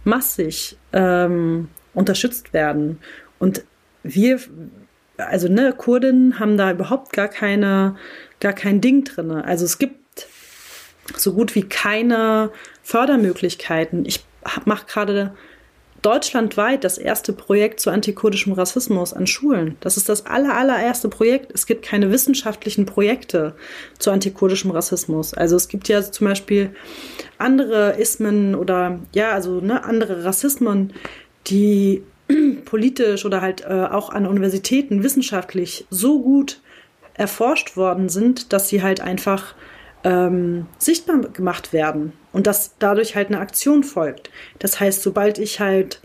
massig 0.04 0.76
ähm, 0.92 1.68
unterstützt 1.94 2.52
werden. 2.52 2.98
Und 3.38 3.64
wir, 4.04 4.38
also 5.16 5.48
ne, 5.48 5.74
Kurden 5.76 6.38
haben 6.38 6.56
da 6.56 6.70
überhaupt 6.70 7.12
gar 7.12 7.28
keine 7.28 7.96
gar 8.42 8.52
kein 8.52 8.80
Ding 8.80 9.04
drin. 9.04 9.30
Also 9.30 9.64
es 9.64 9.78
gibt 9.78 10.26
so 11.16 11.32
gut 11.32 11.54
wie 11.54 11.62
keine 11.62 12.50
Fördermöglichkeiten. 12.82 14.04
Ich 14.04 14.24
mache 14.64 14.86
gerade 14.86 15.34
deutschlandweit 16.02 16.82
das 16.82 16.98
erste 16.98 17.32
Projekt 17.32 17.80
zu 17.80 17.90
antikurdischem 17.90 18.52
Rassismus 18.52 19.12
an 19.12 19.26
Schulen. 19.28 19.76
Das 19.80 19.96
ist 19.96 20.08
das 20.08 20.26
aller, 20.26 20.54
allererste 20.56 21.08
Projekt. 21.08 21.52
Es 21.54 21.66
gibt 21.66 21.84
keine 21.84 22.10
wissenschaftlichen 22.10 22.86
Projekte 22.86 23.54
zu 23.98 24.10
antikurdischem 24.10 24.72
Rassismus. 24.72 25.32
Also 25.32 25.54
es 25.56 25.68
gibt 25.68 25.88
ja 25.88 26.02
zum 26.02 26.26
Beispiel 26.26 26.74
andere 27.38 27.98
Ismen 27.98 28.56
oder 28.56 28.98
ja, 29.14 29.30
also 29.30 29.60
ne, 29.60 29.84
andere 29.84 30.24
Rassismen, 30.24 30.92
die 31.46 32.02
politisch 32.64 33.24
oder 33.24 33.40
halt 33.40 33.62
äh, 33.62 33.86
auch 33.90 34.10
an 34.10 34.26
Universitäten 34.26 35.04
wissenschaftlich 35.04 35.86
so 35.88 36.20
gut 36.20 36.60
erforscht 37.14 37.76
worden 37.76 38.08
sind, 38.08 38.52
dass 38.52 38.68
sie 38.68 38.82
halt 38.82 39.00
einfach 39.00 39.54
ähm, 40.04 40.66
sichtbar 40.78 41.18
gemacht 41.18 41.72
werden 41.72 42.12
und 42.32 42.46
dass 42.46 42.76
dadurch 42.78 43.14
halt 43.14 43.28
eine 43.28 43.40
Aktion 43.40 43.84
folgt. 43.84 44.30
Das 44.58 44.80
heißt, 44.80 45.02
sobald 45.02 45.38
ich 45.38 45.60
halt 45.60 46.00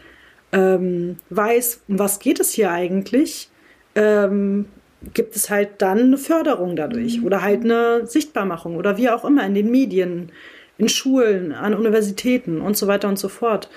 ähm, 0.52 1.18
weiß, 1.30 1.82
um 1.88 2.00
was 2.00 2.20
geht 2.20 2.40
es 2.40 2.52
hier 2.52 2.72
eigentlich, 2.72 3.50
ähm, 3.96 4.66
gibt 5.14 5.36
es 5.36 5.50
halt 5.50 5.82
dann 5.82 6.00
eine 6.00 6.18
Förderung 6.18 6.76
dadurch 6.76 7.20
mhm. 7.20 7.26
oder 7.26 7.42
halt 7.42 7.64
eine 7.64 8.08
Sichtbarmachung 8.08 8.76
oder 8.76 8.98
wie 8.98 9.10
auch 9.10 9.26
immer 9.26 9.46
in 9.46 9.54
den 9.54 9.72
Medien, 9.72 10.32
in 10.78 10.90
Schulen, 10.90 11.52
an 11.52 11.74
Universitäten 11.74 12.62
und 12.62 12.78
so 12.78 12.88
weiter 12.88 13.08
und 13.08 13.18
so 13.18 13.30
fort. 13.30 13.70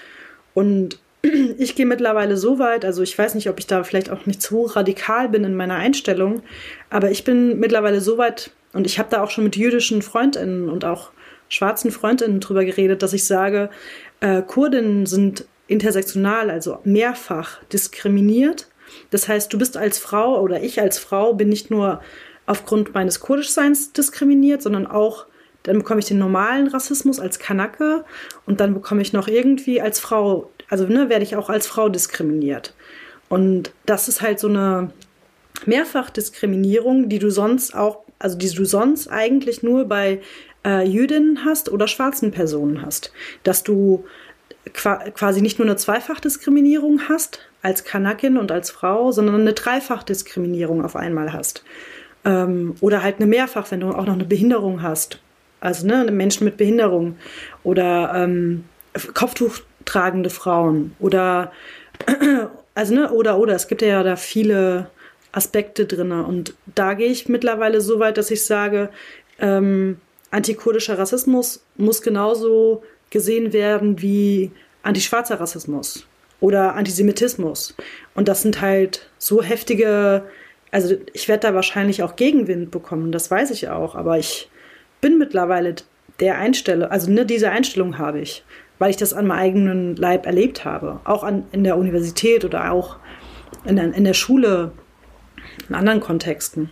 Und 0.55 0.99
ich 1.23 1.75
gehe 1.77 1.87
mittlerweile 1.87 2.37
so 2.37 2.59
weit, 2.59 2.85
also 2.85 3.03
ich 3.03 3.17
weiß 3.17 3.35
nicht, 3.35 3.49
ob 3.49 3.59
ich 3.59 3.67
da 3.67 3.83
vielleicht 3.85 4.11
auch 4.11 4.27
nicht 4.27 4.43
zu 4.43 4.62
radikal 4.62 5.29
bin 5.29 5.45
in 5.45 5.57
meiner 5.57 5.77
Einstellung, 5.77 6.43
aber 6.89 7.11
ich 7.11 7.25
bin 7.25 7.59
mittlerweile 7.59 8.00
so 8.00 8.19
weit 8.19 8.53
und 8.73 8.87
ich 8.87 8.99
habe 8.99 9.09
da 9.11 9.23
auch 9.23 9.31
schon 9.31 9.45
mit 9.45 9.57
jüdischen 9.57 10.03
Freundinnen 10.03 10.69
und 10.69 10.85
auch 10.85 11.11
schwarzen 11.49 11.91
Freundinnen 11.91 12.41
drüber 12.41 12.65
geredet, 12.65 13.03
dass 13.03 13.12
ich 13.12 13.25
sage, 13.25 13.71
äh, 14.21 14.43
Kurdinnen 14.43 15.07
sind 15.07 15.47
intersektional, 15.67 16.50
also 16.50 16.79
mehrfach 16.85 17.62
diskriminiert. 17.73 18.69
Das 19.11 19.29
heißt, 19.29 19.53
du 19.53 19.59
bist 19.59 19.77
als 19.77 19.99
Frau 19.99 20.41
oder 20.41 20.62
ich 20.62 20.81
als 20.81 20.99
Frau 20.99 21.35
bin 21.35 21.49
nicht 21.49 21.71
nur 21.71 22.00
aufgrund 22.47 22.95
meines 22.95 23.21
Kurdischseins 23.21 23.93
diskriminiert, 23.93 24.62
sondern 24.62 24.87
auch 24.87 25.27
dann 25.62 25.79
bekomme 25.79 26.00
ich 26.00 26.07
den 26.07 26.19
normalen 26.19 26.69
Rassismus 26.69 27.21
als 27.21 27.39
Kanake 27.39 28.05
und 28.47 28.61
dann 28.61 28.73
bekomme 28.73 29.03
ich 29.03 29.12
noch 29.12 29.29
irgendwie 29.29 29.81
als 29.81 30.00
Frau 30.00 30.50
also 30.71 30.87
ne, 30.87 31.09
werde 31.11 31.25
ich 31.25 31.37
auch 31.37 31.50
als 31.50 31.67
Frau 31.67 31.89
diskriminiert. 31.89 32.75
Und 33.29 33.73
das 33.87 34.09
ist 34.09 34.23
halt 34.23 34.39
so 34.39 34.49
eine 34.49 34.91
Mehrfachdiskriminierung, 35.67 37.09
die 37.09 37.19
du 37.19 37.31
sonst 37.31 37.75
auch, 37.75 38.05
also 38.21 38.39
die 38.39 38.50
du 38.50 38.65
sonst 38.65 39.09
eigentlich 39.09 39.65
nur 39.65 39.87
bei 39.87 40.21
äh, 40.65 40.87
Jüdinnen 40.87 41.45
hast 41.45 41.73
oder 41.73 41.89
schwarzen 41.89 42.31
Personen 42.31 42.83
hast. 42.83 43.12
Dass 43.43 43.65
du 43.65 44.05
quasi 44.73 45.41
nicht 45.41 45.59
nur 45.59 45.67
eine 45.67 45.77
Zweifachdiskriminierung 45.77 47.09
hast 47.09 47.41
als 47.62 47.85
Kanakin 47.85 48.37
und 48.37 48.53
als 48.53 48.71
Frau, 48.71 49.11
sondern 49.11 49.41
eine 49.41 49.55
Dreifachdiskriminierung 49.55 50.85
auf 50.85 50.97
einmal 50.97 51.33
hast. 51.33 51.65
Ähm, 52.25 52.75
oder 52.81 53.03
halt 53.03 53.17
eine 53.17 53.27
Mehrfach, 53.27 53.71
wenn 53.71 53.81
du 53.81 53.89
auch 53.89 54.07
noch 54.07 54.15
eine 54.15 54.25
Behinderung 54.25 54.83
hast. 54.83 55.19
Also 55.61 55.87
ne, 55.87 56.11
Menschen 56.11 56.45
mit 56.45 56.57
Behinderung 56.57 57.17
oder 57.62 58.12
ähm, 58.15 58.65
Kopftuch 59.15 59.59
tragende 59.85 60.31
Frauen 60.31 60.95
oder 60.99 61.53
also 62.75 62.95
ne 62.95 63.11
oder 63.11 63.39
oder 63.39 63.55
es 63.55 63.69
gibt 63.69 63.83
ja 63.83 64.03
da 64.03 64.17
viele 64.17 64.91
Aspekte 65.32 65.87
drin 65.87 66.12
und 66.12 66.54
da 66.75 66.94
gehe 66.94 67.08
ich 67.08 67.28
mittlerweile 67.28 67.80
so 67.80 67.99
weit, 68.00 68.18
dass 68.18 68.30
ich 68.30 68.44
sage, 68.44 68.90
ähm, 69.38 69.99
antikurdischer 70.30 70.99
Rassismus 70.99 71.62
muss 71.76 72.02
genauso 72.02 72.82
gesehen 73.10 73.52
werden 73.52 74.00
wie 74.00 74.50
antischwarzer 74.82 75.40
Rassismus 75.40 76.06
oder 76.40 76.75
Antisemitismus. 76.75 77.75
Und 78.14 78.28
das 78.28 78.42
sind 78.42 78.60
halt 78.60 79.08
so 79.18 79.42
heftige 79.42 80.25
also 80.72 80.94
ich 81.12 81.26
werde 81.26 81.49
da 81.49 81.54
wahrscheinlich 81.54 82.04
auch 82.04 82.14
Gegenwind 82.14 82.70
bekommen, 82.70 83.10
das 83.10 83.28
weiß 83.28 83.50
ich 83.50 83.68
auch, 83.70 83.96
aber 83.96 84.18
ich 84.18 84.49
bin 85.00 85.18
mittlerweile 85.18 85.75
der 86.20 86.38
Einstellung, 86.38 86.88
also 86.88 87.10
ne, 87.10 87.26
diese 87.26 87.50
Einstellung 87.50 87.99
habe 87.99 88.20
ich 88.20 88.44
weil 88.80 88.90
ich 88.90 88.96
das 88.96 89.12
an 89.12 89.26
meinem 89.26 89.38
eigenen 89.38 89.96
Leib 89.96 90.26
erlebt 90.26 90.64
habe. 90.64 91.00
Auch 91.04 91.22
an, 91.22 91.44
in 91.52 91.62
der 91.62 91.76
Universität 91.76 92.44
oder 92.44 92.72
auch 92.72 92.96
in 93.64 93.76
in 93.76 94.04
der 94.04 94.14
Schule, 94.14 94.72
in 95.69 95.75
anderen 95.75 96.00
Kontexten. 96.00 96.71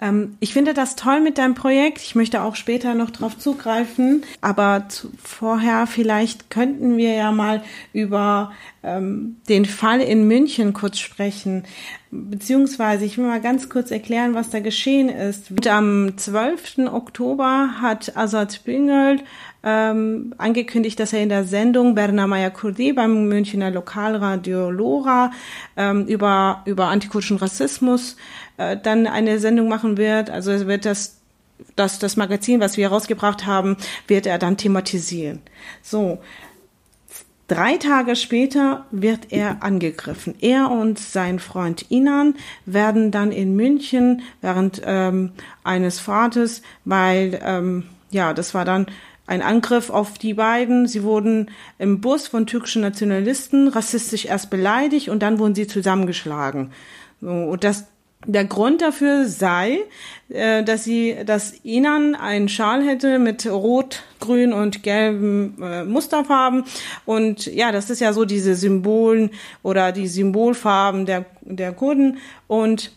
Ähm, 0.00 0.36
ich 0.40 0.52
finde 0.52 0.74
das 0.74 0.96
toll 0.96 1.20
mit 1.20 1.38
deinem 1.38 1.54
Projekt. 1.54 2.00
Ich 2.02 2.14
möchte 2.14 2.42
auch 2.42 2.56
später 2.56 2.94
noch 2.94 3.10
drauf 3.10 3.38
zugreifen. 3.38 4.24
Aber 4.40 4.86
zu, 4.88 5.10
vorher 5.22 5.86
vielleicht 5.86 6.50
könnten 6.50 6.96
wir 6.96 7.12
ja 7.14 7.32
mal 7.32 7.62
über 7.92 8.52
ähm, 8.82 9.36
den 9.48 9.66
Fall 9.66 10.00
in 10.00 10.26
München 10.26 10.72
kurz 10.72 10.98
sprechen. 10.98 11.64
Beziehungsweise, 12.12 13.04
ich 13.04 13.18
will 13.18 13.26
mal 13.26 13.40
ganz 13.40 13.68
kurz 13.68 13.92
erklären, 13.92 14.34
was 14.34 14.50
da 14.50 14.58
geschehen 14.58 15.08
ist. 15.08 15.52
Und 15.52 15.66
am 15.68 16.16
12. 16.16 16.78
Oktober 16.92 17.74
hat 17.80 18.16
Azad 18.16 18.64
Büngel 18.64 19.20
ähm, 19.62 20.34
angekündigt, 20.36 20.98
dass 20.98 21.12
er 21.12 21.22
in 21.22 21.28
der 21.28 21.44
Sendung 21.44 21.94
Bernamaya 21.94 22.50
Kurdi 22.50 22.92
beim 22.92 23.28
Münchner 23.28 23.70
Lokalradio 23.70 24.70
Lora 24.70 25.30
ähm, 25.76 26.06
über, 26.06 26.62
über 26.64 26.88
antikurdischen 26.88 27.36
Rassismus 27.36 28.16
äh, 28.56 28.76
dann 28.76 29.06
eine 29.06 29.38
Sendung 29.38 29.68
machen 29.68 29.96
wird. 29.96 30.30
Also 30.30 30.50
es 30.50 30.66
wird 30.66 30.86
das 30.86 31.20
das, 31.76 31.98
das 31.98 32.16
Magazin, 32.16 32.60
was 32.60 32.76
wir 32.76 32.88
herausgebracht 32.88 33.46
haben, 33.46 33.76
wird 34.06 34.26
er 34.26 34.38
dann 34.38 34.56
thematisieren. 34.56 35.40
So, 35.82 36.18
Drei 37.50 37.78
Tage 37.78 38.14
später 38.14 38.86
wird 38.92 39.32
er 39.32 39.64
angegriffen. 39.64 40.36
Er 40.40 40.70
und 40.70 41.00
sein 41.00 41.40
Freund 41.40 41.90
Inan 41.90 42.36
werden 42.64 43.10
dann 43.10 43.32
in 43.32 43.56
München 43.56 44.22
während 44.40 44.80
ähm, 44.84 45.32
eines 45.64 45.98
Fahrtes, 45.98 46.62
weil 46.84 47.40
ähm, 47.44 47.86
ja, 48.12 48.34
das 48.34 48.54
war 48.54 48.64
dann 48.64 48.86
ein 49.26 49.42
Angriff 49.42 49.90
auf 49.90 50.16
die 50.16 50.34
beiden. 50.34 50.86
Sie 50.86 51.02
wurden 51.02 51.50
im 51.80 52.00
Bus 52.00 52.28
von 52.28 52.46
türkischen 52.46 52.82
Nationalisten 52.82 53.66
rassistisch 53.66 54.26
erst 54.26 54.48
beleidigt 54.50 55.08
und 55.08 55.20
dann 55.20 55.40
wurden 55.40 55.56
sie 55.56 55.66
zusammengeschlagen. 55.66 56.70
Und 57.20 57.64
das 57.64 57.88
Der 58.26 58.44
Grund 58.44 58.82
dafür 58.82 59.26
sei, 59.26 59.78
äh, 60.28 60.62
dass 60.62 60.84
sie, 60.84 61.16
dass 61.24 61.54
Inan 61.62 62.14
einen 62.14 62.50
Schal 62.50 62.86
hätte 62.86 63.18
mit 63.18 63.46
rot, 63.46 64.02
grün 64.20 64.52
und 64.52 64.82
gelben 64.82 65.56
äh, 65.62 65.84
Musterfarben 65.84 66.64
und 67.06 67.46
ja, 67.46 67.72
das 67.72 67.88
ist 67.88 68.00
ja 68.00 68.12
so 68.12 68.26
diese 68.26 68.54
Symbolen 68.54 69.30
oder 69.62 69.92
die 69.92 70.06
Symbolfarben 70.06 71.06
der 71.06 71.24
der 71.40 71.72
Kurden 71.72 72.18
und 72.46 72.92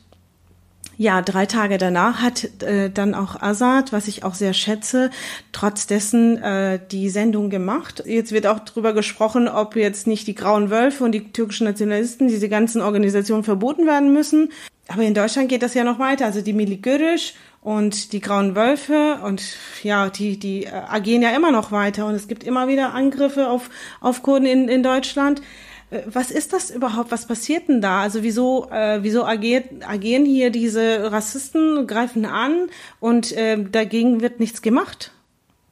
ja, 0.98 1.22
drei 1.22 1.46
Tage 1.46 1.78
danach 1.78 2.22
hat 2.22 2.62
äh, 2.62 2.90
dann 2.90 3.16
auch 3.16 3.42
Azad, 3.42 3.92
was 3.92 4.08
ich 4.08 4.24
auch 4.24 4.36
sehr 4.36 4.54
schätze, 4.54 5.10
trotz 5.52 5.88
dessen 5.88 6.38
äh, 6.38 6.80
die 6.92 7.10
Sendung 7.10 7.50
gemacht. 7.50 8.04
Jetzt 8.06 8.32
wird 8.32 8.46
auch 8.46 8.60
drüber 8.60 8.94
gesprochen, 8.94 9.48
ob 9.48 9.76
jetzt 9.76 10.06
nicht 10.06 10.28
die 10.28 10.36
Grauen 10.36 10.70
Wölfe 10.70 11.04
und 11.04 11.14
die 11.14 11.32
türkischen 11.32 11.66
Nationalisten, 11.66 12.28
diese 12.28 12.48
ganzen 12.48 12.82
Organisationen 12.82 13.44
verboten 13.44 13.88
werden 13.88 14.14
müssen. 14.14 14.52
Aber 14.88 15.04
in 15.04 15.14
Deutschland 15.14 15.50
geht 15.50 15.64
das 15.64 15.74
ja 15.74 15.84
noch 15.84 16.00
weiter. 16.00 16.26
Also 16.26 16.42
die 16.42 16.54
Miligörisch 16.54 17.34
und 17.62 18.12
die 18.12 18.20
Grauen 18.20 18.56
Wölfe 18.56 19.20
und 19.24 19.42
ja, 19.84 20.10
die, 20.10 20.38
die 20.38 20.66
äh, 20.66 20.72
agieren 20.72 21.22
ja 21.22 21.30
immer 21.36 21.52
noch 21.52 21.72
weiter 21.72 22.06
und 22.06 22.16
es 22.16 22.28
gibt 22.28 22.44
immer 22.44 22.68
wieder 22.68 22.94
Angriffe 22.94 23.48
auf, 23.48 23.70
auf 24.02 24.22
Kurden 24.22 24.46
in, 24.46 24.68
in 24.68 24.84
Deutschland. 24.84 25.42
Äh, 25.90 26.02
was 26.08 26.30
ist 26.30 26.52
das 26.52 26.70
überhaupt? 26.70 27.12
Was 27.12 27.26
passiert 27.26 27.70
denn 27.70 27.80
da? 27.80 28.02
Also 28.02 28.22
wieso, 28.24 28.70
äh, 28.70 29.00
wieso 29.02 29.24
agiert, 29.24 29.66
agieren 29.88 30.26
hier 30.26 30.50
diese 30.50 31.12
Rassisten, 31.12 31.88
greifen 31.88 32.26
an 32.26 32.68
und 33.00 33.32
äh, 33.32 33.64
dagegen 33.64 34.22
wird 34.22 34.42
nichts 34.42 34.62
gemacht? 34.62 35.12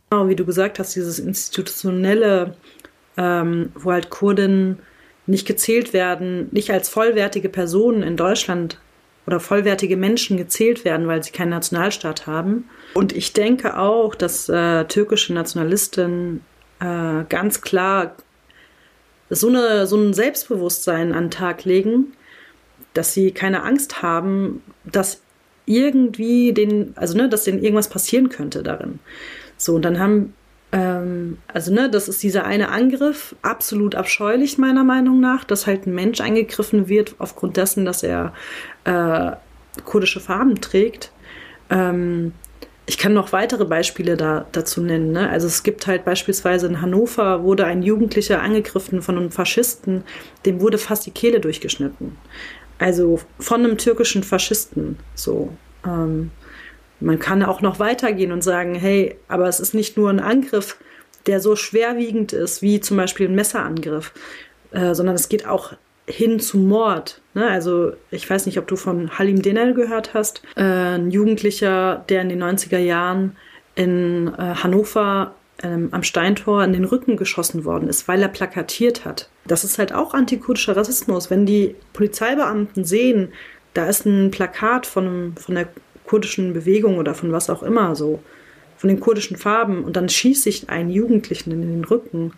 Genau, 0.10 0.30
wie 0.30 0.36
du 0.36 0.46
gesagt 0.46 0.80
hast, 0.80 0.96
dieses 0.96 1.20
institutionelle, 1.20 2.56
ähm, 3.18 3.72
wo 3.76 3.92
halt 3.92 4.10
Kurden 4.10 4.80
nicht 5.28 5.46
gezählt 5.46 5.92
werden, 5.94 6.48
nicht 6.52 6.72
als 6.72 6.90
vollwertige 6.90 7.50
Personen 7.50 8.02
in 8.02 8.18
Deutschland 8.18 8.78
oder 9.28 9.40
vollwertige 9.40 9.98
Menschen 9.98 10.38
gezählt 10.38 10.84
werden, 10.84 11.08
weil 11.08 11.24
sie 11.24 11.32
keinen 11.32 11.50
Nationalstaat 11.50 12.28
haben. 12.28 12.70
Und 12.94 13.16
ich 13.16 13.34
denke 13.34 13.78
auch, 13.78 14.16
dass 14.16 14.50
äh, 14.50 14.86
türkische 14.86 15.34
Nationalisten 15.34 16.42
äh, 16.80 17.24
ganz 17.30 17.62
klar 17.62 18.16
so, 19.30 19.48
eine, 19.48 19.88
so 19.88 19.98
ein 19.98 20.14
Selbstbewusstsein 20.14 21.14
an 21.14 21.26
den 21.26 21.32
Tag 21.32 21.64
legen, 21.64 22.14
dass 22.94 23.14
sie 23.14 23.32
keine 23.32 23.64
Angst 23.64 24.02
haben, 24.02 24.62
dass 24.84 25.22
irgendwie 25.66 26.54
den, 26.54 26.94
also 26.98 27.18
ne, 27.18 27.30
dass 27.30 27.46
denen 27.46 27.64
irgendwas 27.64 27.90
passieren 27.90 28.30
könnte 28.30 28.64
darin. 28.64 29.00
So, 29.58 29.76
und 29.76 29.86
dann 29.86 30.00
haben, 30.00 30.34
ähm, 30.72 31.38
also 31.48 31.74
ne, 31.74 31.90
das 31.90 32.10
ist 32.10 32.22
dieser 32.24 32.46
eine 32.46 32.70
Angriff, 32.70 33.36
absolut 33.42 33.96
abscheulich 33.96 34.58
meiner 34.58 34.84
Meinung 34.84 35.20
nach, 35.20 35.44
dass 35.44 35.68
halt 35.68 35.88
ein 35.88 35.96
Mensch 35.96 36.20
angegriffen 36.20 36.90
wird 36.90 37.16
aufgrund 37.20 37.58
dessen, 37.58 37.86
dass 37.86 38.04
er 38.04 38.34
äh, 38.84 39.32
kurdische 39.86 40.20
Farben 40.20 40.62
trägt. 40.62 41.12
Ähm, 41.70 42.34
ich 42.86 42.98
kann 42.98 43.14
noch 43.14 43.32
weitere 43.32 43.66
Beispiele 43.66 44.18
da, 44.18 44.46
dazu 44.52 44.82
nennen. 44.82 45.12
Ne? 45.12 45.30
Also 45.30 45.48
es 45.48 45.64
gibt 45.64 45.88
halt 45.88 46.04
beispielsweise 46.04 46.68
in 46.68 46.82
Hannover 46.82 47.44
wurde 47.44 47.66
ein 47.66 47.84
Jugendlicher 47.84 48.42
angegriffen 48.42 49.02
von 49.02 49.18
einem 49.18 49.32
Faschisten, 49.32 50.04
dem 50.46 50.60
wurde 50.62 50.78
fast 50.78 51.06
die 51.06 51.12
Kehle 51.12 51.40
durchgeschnitten. 51.40 52.18
Also 52.80 53.20
von 53.40 53.64
einem 53.64 53.78
türkischen 53.78 54.24
Faschisten. 54.24 54.98
So. 55.16 55.54
Ähm, 55.86 56.32
man 57.00 57.20
kann 57.20 57.44
auch 57.44 57.62
noch 57.62 57.80
weitergehen 57.80 58.32
und 58.32 58.44
sagen, 58.44 58.76
hey, 58.76 59.16
aber 59.28 59.48
es 59.48 59.60
ist 59.60 59.74
nicht 59.74 59.98
nur 59.98 60.10
ein 60.10 60.20
Angriff, 60.20 60.78
der 61.28 61.40
so 61.40 61.56
schwerwiegend 61.56 62.34
ist 62.34 62.62
wie 62.62 62.80
zum 62.80 62.98
Beispiel 62.98 63.28
ein 63.30 63.36
Messerangriff, 63.36 64.14
äh, 64.72 64.94
sondern 64.96 65.16
es 65.16 65.30
geht 65.30 65.48
auch 65.48 65.74
hin 66.08 66.40
zu 66.40 66.58
Mord. 66.58 67.22
Ne? 67.34 67.48
Also 67.48 67.94
ich 68.10 68.30
weiß 68.30 68.46
nicht, 68.46 68.58
ob 68.58 68.68
du 68.68 68.76
von 68.76 69.18
Halim 69.18 69.42
Denel 69.42 69.74
gehört 69.74 70.14
hast, 70.14 70.42
äh, 70.56 70.62
ein 70.62 71.12
Jugendlicher, 71.12 72.04
der 72.10 72.22
in 72.22 72.30
den 72.30 72.44
90er 72.44 72.80
Jahren 72.80 73.36
in 73.76 74.28
äh, 74.28 74.56
Hannover 74.56 75.36
ähm, 75.64 75.90
am 75.92 76.04
Steintor 76.04 76.64
in 76.64 76.74
den 76.74 76.86
Rücken 76.86 77.18
geschossen 77.18 77.66
worden 77.66 77.88
ist, 77.88 78.08
weil 78.08 78.22
er 78.22 78.28
plakatiert 78.28 79.06
hat. 79.06 79.30
Das 79.46 79.64
ist 79.64 79.78
halt 79.78 79.94
auch 79.94 80.14
antikurdischer 80.14 80.76
Rassismus. 80.76 81.30
Wenn 81.30 81.46
die 81.46 81.76
Polizeibeamten 81.94 82.84
sehen, 82.84 83.34
da 83.74 83.88
ist 83.88 84.06
ein 84.06 84.32
Plakat 84.32 84.86
von, 84.86 85.36
von 85.38 85.56
der 85.56 85.68
kurdischen 86.06 86.54
Bewegung 86.54 86.98
oder 86.98 87.14
von 87.14 87.32
was 87.32 87.50
auch 87.50 87.64
immer 87.64 87.96
so, 87.96 88.22
von 88.78 88.88
den 88.88 89.00
kurdischen 89.00 89.38
Farben 89.38 89.84
und 89.84 89.96
dann 89.96 90.10
schießt 90.10 90.44
sich 90.44 90.70
ein 90.70 90.90
Jugendlichen 90.90 91.52
in 91.52 91.62
den 91.62 91.86
Rücken 91.86 92.34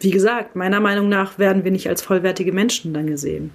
wie 0.00 0.10
gesagt, 0.10 0.56
meiner 0.56 0.80
Meinung 0.80 1.08
nach 1.08 1.38
werden 1.38 1.64
wir 1.64 1.70
nicht 1.70 1.88
als 1.88 2.02
vollwertige 2.02 2.52
Menschen 2.52 2.92
dann 2.94 3.06
gesehen. 3.06 3.52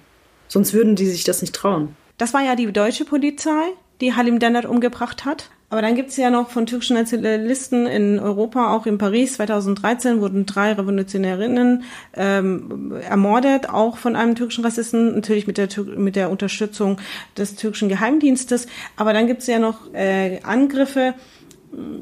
Sonst 0.48 0.72
würden 0.72 0.96
die 0.96 1.06
sich 1.06 1.24
das 1.24 1.42
nicht 1.42 1.54
trauen. 1.54 1.96
Das 2.18 2.32
war 2.32 2.42
ja 2.42 2.54
die 2.54 2.72
deutsche 2.72 3.04
Polizei, 3.04 3.72
die 4.00 4.14
Halim 4.14 4.38
Dennert 4.38 4.64
umgebracht 4.64 5.24
hat. 5.24 5.50
Aber 5.68 5.82
dann 5.82 5.96
gibt 5.96 6.10
es 6.10 6.16
ja 6.16 6.30
noch 6.30 6.50
von 6.50 6.66
türkischen 6.66 6.94
Nationalisten 6.94 7.86
in 7.86 8.20
Europa, 8.20 8.72
auch 8.72 8.86
in 8.86 8.98
Paris 8.98 9.34
2013 9.34 10.20
wurden 10.20 10.46
drei 10.46 10.72
Revolutionärinnen 10.72 11.82
ähm, 12.14 12.94
ermordet, 13.02 13.68
auch 13.68 13.96
von 13.96 14.14
einem 14.14 14.36
türkischen 14.36 14.64
Rassisten, 14.64 15.16
natürlich 15.16 15.48
mit 15.48 15.58
der, 15.58 15.68
mit 15.96 16.14
der 16.14 16.30
Unterstützung 16.30 17.00
des 17.36 17.56
türkischen 17.56 17.88
Geheimdienstes. 17.88 18.68
Aber 18.96 19.12
dann 19.12 19.26
gibt 19.26 19.40
es 19.40 19.48
ja 19.48 19.58
noch 19.58 19.92
äh, 19.92 20.40
Angriffe, 20.44 21.14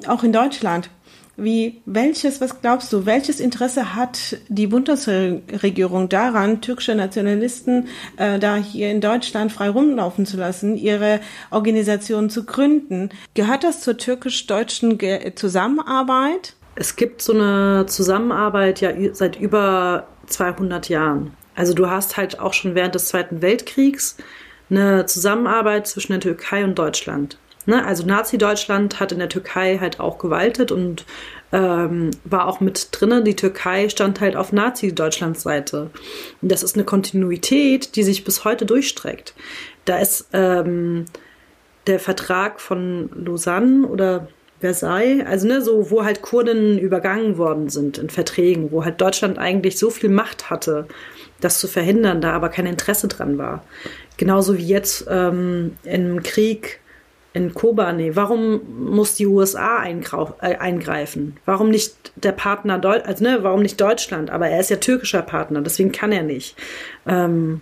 auch 0.06 0.22
in 0.22 0.32
Deutschland. 0.32 0.90
Wie, 1.36 1.82
welches, 1.84 2.40
was 2.40 2.60
glaubst 2.60 2.92
du, 2.92 3.06
welches 3.06 3.40
Interesse 3.40 3.94
hat 3.94 4.36
die 4.48 4.68
Bundesregierung 4.68 6.08
daran, 6.08 6.60
türkische 6.60 6.94
Nationalisten 6.94 7.88
äh, 8.16 8.38
da 8.38 8.56
hier 8.56 8.90
in 8.90 9.00
Deutschland 9.00 9.50
frei 9.50 9.68
rumlaufen 9.68 10.26
zu 10.26 10.36
lassen, 10.36 10.76
ihre 10.76 11.20
Organisation 11.50 12.30
zu 12.30 12.44
gründen? 12.44 13.10
Gehört 13.34 13.64
das 13.64 13.80
zur 13.80 13.96
türkisch-deutschen 13.96 14.98
Zusammenarbeit? 15.34 16.54
Es 16.76 16.96
gibt 16.96 17.22
so 17.22 17.32
eine 17.32 17.86
Zusammenarbeit 17.86 18.80
ja 18.80 18.90
seit 19.12 19.38
über 19.38 20.06
200 20.26 20.88
Jahren. 20.88 21.32
Also 21.54 21.74
du 21.74 21.88
hast 21.88 22.16
halt 22.16 22.40
auch 22.40 22.52
schon 22.52 22.74
während 22.74 22.94
des 22.94 23.08
Zweiten 23.08 23.42
Weltkriegs 23.42 24.16
eine 24.70 25.06
Zusammenarbeit 25.06 25.86
zwischen 25.86 26.12
der 26.12 26.20
Türkei 26.20 26.64
und 26.64 26.78
Deutschland. 26.78 27.38
Ne? 27.66 27.84
Also 27.84 28.04
Nazi-Deutschland 28.06 29.00
hat 29.00 29.12
in 29.12 29.18
der 29.18 29.28
Türkei 29.28 29.78
halt 29.78 30.00
auch 30.00 30.18
gewaltet 30.18 30.72
und 30.72 31.04
ähm, 31.52 32.10
war 32.24 32.48
auch 32.48 32.60
mit 32.60 32.88
drinnen. 32.92 33.24
Die 33.24 33.36
Türkei 33.36 33.88
stand 33.88 34.20
halt 34.20 34.36
auf 34.36 34.52
Nazi-Deutschlands 34.52 35.42
Seite. 35.42 35.90
Und 36.42 36.50
das 36.50 36.62
ist 36.62 36.76
eine 36.76 36.84
Kontinuität, 36.84 37.96
die 37.96 38.02
sich 38.02 38.24
bis 38.24 38.44
heute 38.44 38.66
durchstreckt. 38.66 39.34
Da 39.84 39.98
ist 39.98 40.28
ähm, 40.32 41.06
der 41.86 42.00
Vertrag 42.00 42.60
von 42.60 43.10
Lausanne 43.14 43.86
oder 43.86 44.28
Versailles, 44.60 45.26
also 45.26 45.46
ne, 45.46 45.60
so, 45.60 45.90
wo 45.90 46.04
halt 46.04 46.22
Kurden 46.22 46.78
übergangen 46.78 47.36
worden 47.36 47.68
sind 47.68 47.98
in 47.98 48.08
Verträgen, 48.08 48.72
wo 48.72 48.82
halt 48.84 48.98
Deutschland 48.98 49.38
eigentlich 49.38 49.78
so 49.78 49.90
viel 49.90 50.08
Macht 50.08 50.48
hatte, 50.48 50.86
das 51.40 51.58
zu 51.58 51.68
verhindern, 51.68 52.22
da 52.22 52.32
aber 52.32 52.48
kein 52.48 52.64
Interesse 52.64 53.08
dran 53.08 53.36
war. 53.36 53.62
Genauso 54.16 54.56
wie 54.56 54.66
jetzt 54.66 55.06
ähm, 55.10 55.72
im 55.84 56.22
Krieg 56.22 56.80
in 57.34 57.52
Kobane, 57.52 58.14
warum 58.14 58.60
muss 58.92 59.16
die 59.16 59.26
USA 59.26 59.84
äh, 59.84 60.56
eingreifen? 60.56 61.36
Warum 61.44 61.68
nicht 61.68 62.12
der 62.14 62.30
Partner, 62.30 62.78
Deu 62.78 63.00
also 63.02 63.24
ne, 63.24 63.40
warum 63.42 63.60
nicht 63.60 63.80
Deutschland? 63.80 64.30
Aber 64.30 64.48
er 64.48 64.60
ist 64.60 64.70
ja 64.70 64.76
türkischer 64.76 65.22
Partner, 65.22 65.60
deswegen 65.60 65.90
kann 65.90 66.12
er 66.12 66.22
nicht. 66.22 66.56
Ähm, 67.06 67.60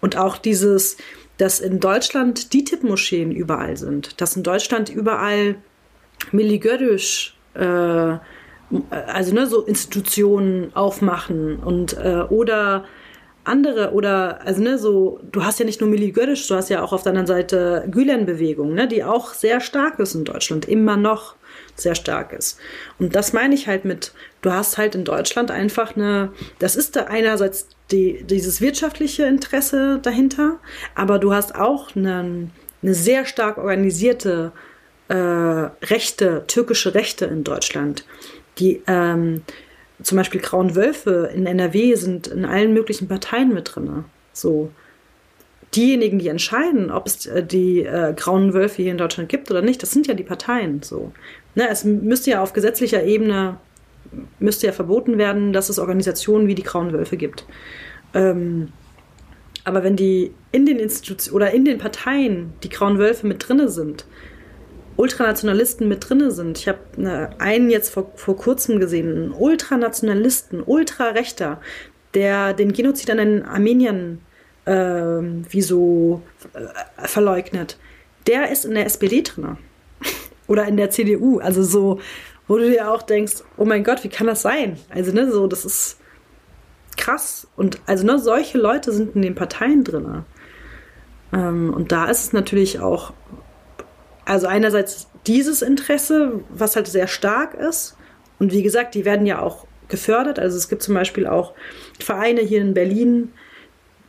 und 0.00 0.16
auch 0.16 0.38
dieses, 0.38 0.96
dass 1.36 1.60
in 1.60 1.78
Deutschland 1.78 2.54
die 2.54 2.64
Tippmoscheen 2.64 3.32
überall 3.32 3.76
sind, 3.76 4.18
dass 4.20 4.34
in 4.34 4.42
Deutschland 4.42 4.88
überall 4.88 5.56
Miligörisch, 6.32 7.36
äh, 7.52 7.60
also 7.60 9.34
ne, 9.34 9.46
so 9.46 9.62
Institutionen 9.66 10.74
aufmachen 10.74 11.58
und 11.58 11.98
äh, 11.98 12.22
oder 12.30 12.86
andere 13.46 13.92
oder, 13.92 14.40
also 14.44 14.62
ne, 14.62 14.78
so, 14.78 15.20
du 15.32 15.44
hast 15.44 15.58
ja 15.58 15.64
nicht 15.64 15.80
nur 15.80 15.90
Milli 15.90 16.10
Görisch, 16.10 16.46
du 16.48 16.54
hast 16.54 16.68
ja 16.68 16.82
auch 16.82 16.92
auf 16.92 17.02
der 17.02 17.10
anderen 17.10 17.26
Seite 17.26 17.84
Gülen-Bewegung, 17.90 18.74
ne, 18.74 18.88
die 18.88 19.04
auch 19.04 19.34
sehr 19.34 19.60
stark 19.60 19.98
ist 19.98 20.14
in 20.14 20.24
Deutschland, 20.24 20.66
immer 20.66 20.96
noch 20.96 21.36
sehr 21.74 21.94
stark 21.94 22.32
ist. 22.32 22.58
Und 22.98 23.14
das 23.14 23.32
meine 23.32 23.54
ich 23.54 23.68
halt 23.68 23.84
mit, 23.84 24.12
du 24.42 24.52
hast 24.52 24.78
halt 24.78 24.94
in 24.94 25.04
Deutschland 25.04 25.50
einfach 25.50 25.96
eine, 25.96 26.32
das 26.58 26.76
ist 26.76 26.96
da 26.96 27.04
einerseits 27.04 27.68
die, 27.90 28.24
dieses 28.24 28.60
wirtschaftliche 28.60 29.24
Interesse 29.24 30.00
dahinter, 30.02 30.58
aber 30.94 31.18
du 31.18 31.32
hast 31.32 31.54
auch 31.54 31.94
eine, 31.94 32.50
eine 32.82 32.94
sehr 32.94 33.26
stark 33.26 33.58
organisierte 33.58 34.52
äh, 35.08 35.14
Rechte, 35.14 36.44
türkische 36.48 36.94
Rechte 36.94 37.26
in 37.26 37.44
Deutschland, 37.44 38.04
die 38.58 38.82
ähm, 38.86 39.42
zum 40.02 40.16
Beispiel 40.16 40.40
Grauen 40.40 40.74
Wölfe 40.76 41.30
in 41.34 41.46
NRW 41.46 41.94
sind 41.94 42.26
in 42.26 42.44
allen 42.44 42.72
möglichen 42.72 43.08
Parteien 43.08 43.52
mit 43.52 43.74
drin. 43.74 44.04
So. 44.32 44.70
Diejenigen, 45.74 46.18
die 46.18 46.28
entscheiden, 46.28 46.90
ob 46.90 47.06
es 47.06 47.26
äh, 47.26 47.42
die 47.44 47.80
äh, 47.82 48.14
Grauen 48.14 48.54
Wölfe 48.54 48.82
hier 48.82 48.92
in 48.92 48.98
Deutschland 48.98 49.28
gibt 49.28 49.50
oder 49.50 49.62
nicht, 49.62 49.82
das 49.82 49.90
sind 49.90 50.06
ja 50.06 50.14
die 50.14 50.22
Parteien. 50.22 50.82
So. 50.82 51.12
Ne, 51.54 51.68
es 51.68 51.84
müsste 51.84 52.30
ja 52.30 52.42
auf 52.42 52.52
gesetzlicher 52.52 53.02
Ebene 53.04 53.58
müsste 54.38 54.66
ja 54.66 54.72
verboten 54.72 55.18
werden, 55.18 55.52
dass 55.52 55.68
es 55.68 55.78
Organisationen 55.78 56.46
wie 56.46 56.54
die 56.54 56.62
Grauen 56.62 56.92
Wölfe 56.92 57.16
gibt. 57.16 57.44
Ähm, 58.14 58.72
Aber 59.64 59.82
wenn 59.82 59.96
die 59.96 60.32
in 60.52 60.64
den 60.64 60.78
Institutionen 60.78 61.34
oder 61.34 61.50
in 61.50 61.64
den 61.64 61.78
Parteien 61.78 62.52
die 62.62 62.68
Grauen 62.68 62.98
Wölfe 62.98 63.26
mit 63.26 63.48
drinne 63.48 63.68
sind, 63.68 64.06
Ultranationalisten 64.96 65.88
mit 65.88 66.08
drinne 66.08 66.30
sind. 66.30 66.58
Ich 66.58 66.68
habe 66.68 66.78
ne, 66.96 67.30
einen 67.38 67.70
jetzt 67.70 67.90
vor, 67.90 68.12
vor 68.14 68.36
kurzem 68.36 68.80
gesehen, 68.80 69.08
einen 69.08 69.32
Ultranationalisten, 69.32 70.62
Ultrarechter, 70.62 71.60
der 72.14 72.54
den 72.54 72.72
Genozid 72.72 73.10
an 73.10 73.18
den 73.18 73.42
Armeniern 73.44 74.20
äh, 74.64 74.72
wie 74.72 75.62
so 75.62 76.22
äh, 76.54 77.06
verleugnet. 77.06 77.78
Der 78.26 78.50
ist 78.50 78.64
in 78.64 78.74
der 78.74 78.86
SPD 78.86 79.22
drinne 79.22 79.58
oder 80.46 80.66
in 80.66 80.76
der 80.76 80.90
CDU. 80.90 81.38
Also 81.38 81.62
so, 81.62 82.00
wo 82.48 82.56
du 82.56 82.70
dir 82.70 82.90
auch 82.90 83.02
denkst, 83.02 83.42
oh 83.56 83.64
mein 83.64 83.84
Gott, 83.84 84.02
wie 84.04 84.08
kann 84.08 84.26
das 84.26 84.42
sein? 84.42 84.78
Also 84.88 85.12
ne, 85.12 85.30
so 85.30 85.46
das 85.46 85.64
ist 85.64 85.98
krass. 86.96 87.46
Und 87.56 87.80
also 87.86 88.04
ne, 88.04 88.18
solche 88.18 88.58
Leute 88.58 88.92
sind 88.92 89.14
in 89.14 89.22
den 89.22 89.34
Parteien 89.34 89.84
drinne. 89.84 90.24
Ähm, 91.32 91.72
und 91.74 91.92
da 91.92 92.06
ist 92.06 92.24
es 92.24 92.32
natürlich 92.32 92.80
auch 92.80 93.12
also 94.26 94.48
einerseits 94.48 95.08
dieses 95.26 95.62
Interesse, 95.62 96.40
was 96.50 96.76
halt 96.76 96.88
sehr 96.88 97.06
stark 97.06 97.54
ist. 97.54 97.96
Und 98.38 98.52
wie 98.52 98.62
gesagt, 98.62 98.94
die 98.94 99.06
werden 99.06 99.24
ja 99.24 99.40
auch 99.40 99.66
gefördert. 99.88 100.38
Also 100.38 100.58
es 100.58 100.68
gibt 100.68 100.82
zum 100.82 100.94
Beispiel 100.94 101.26
auch 101.26 101.54
Vereine 101.98 102.42
hier 102.42 102.60
in 102.60 102.74
Berlin, 102.74 103.32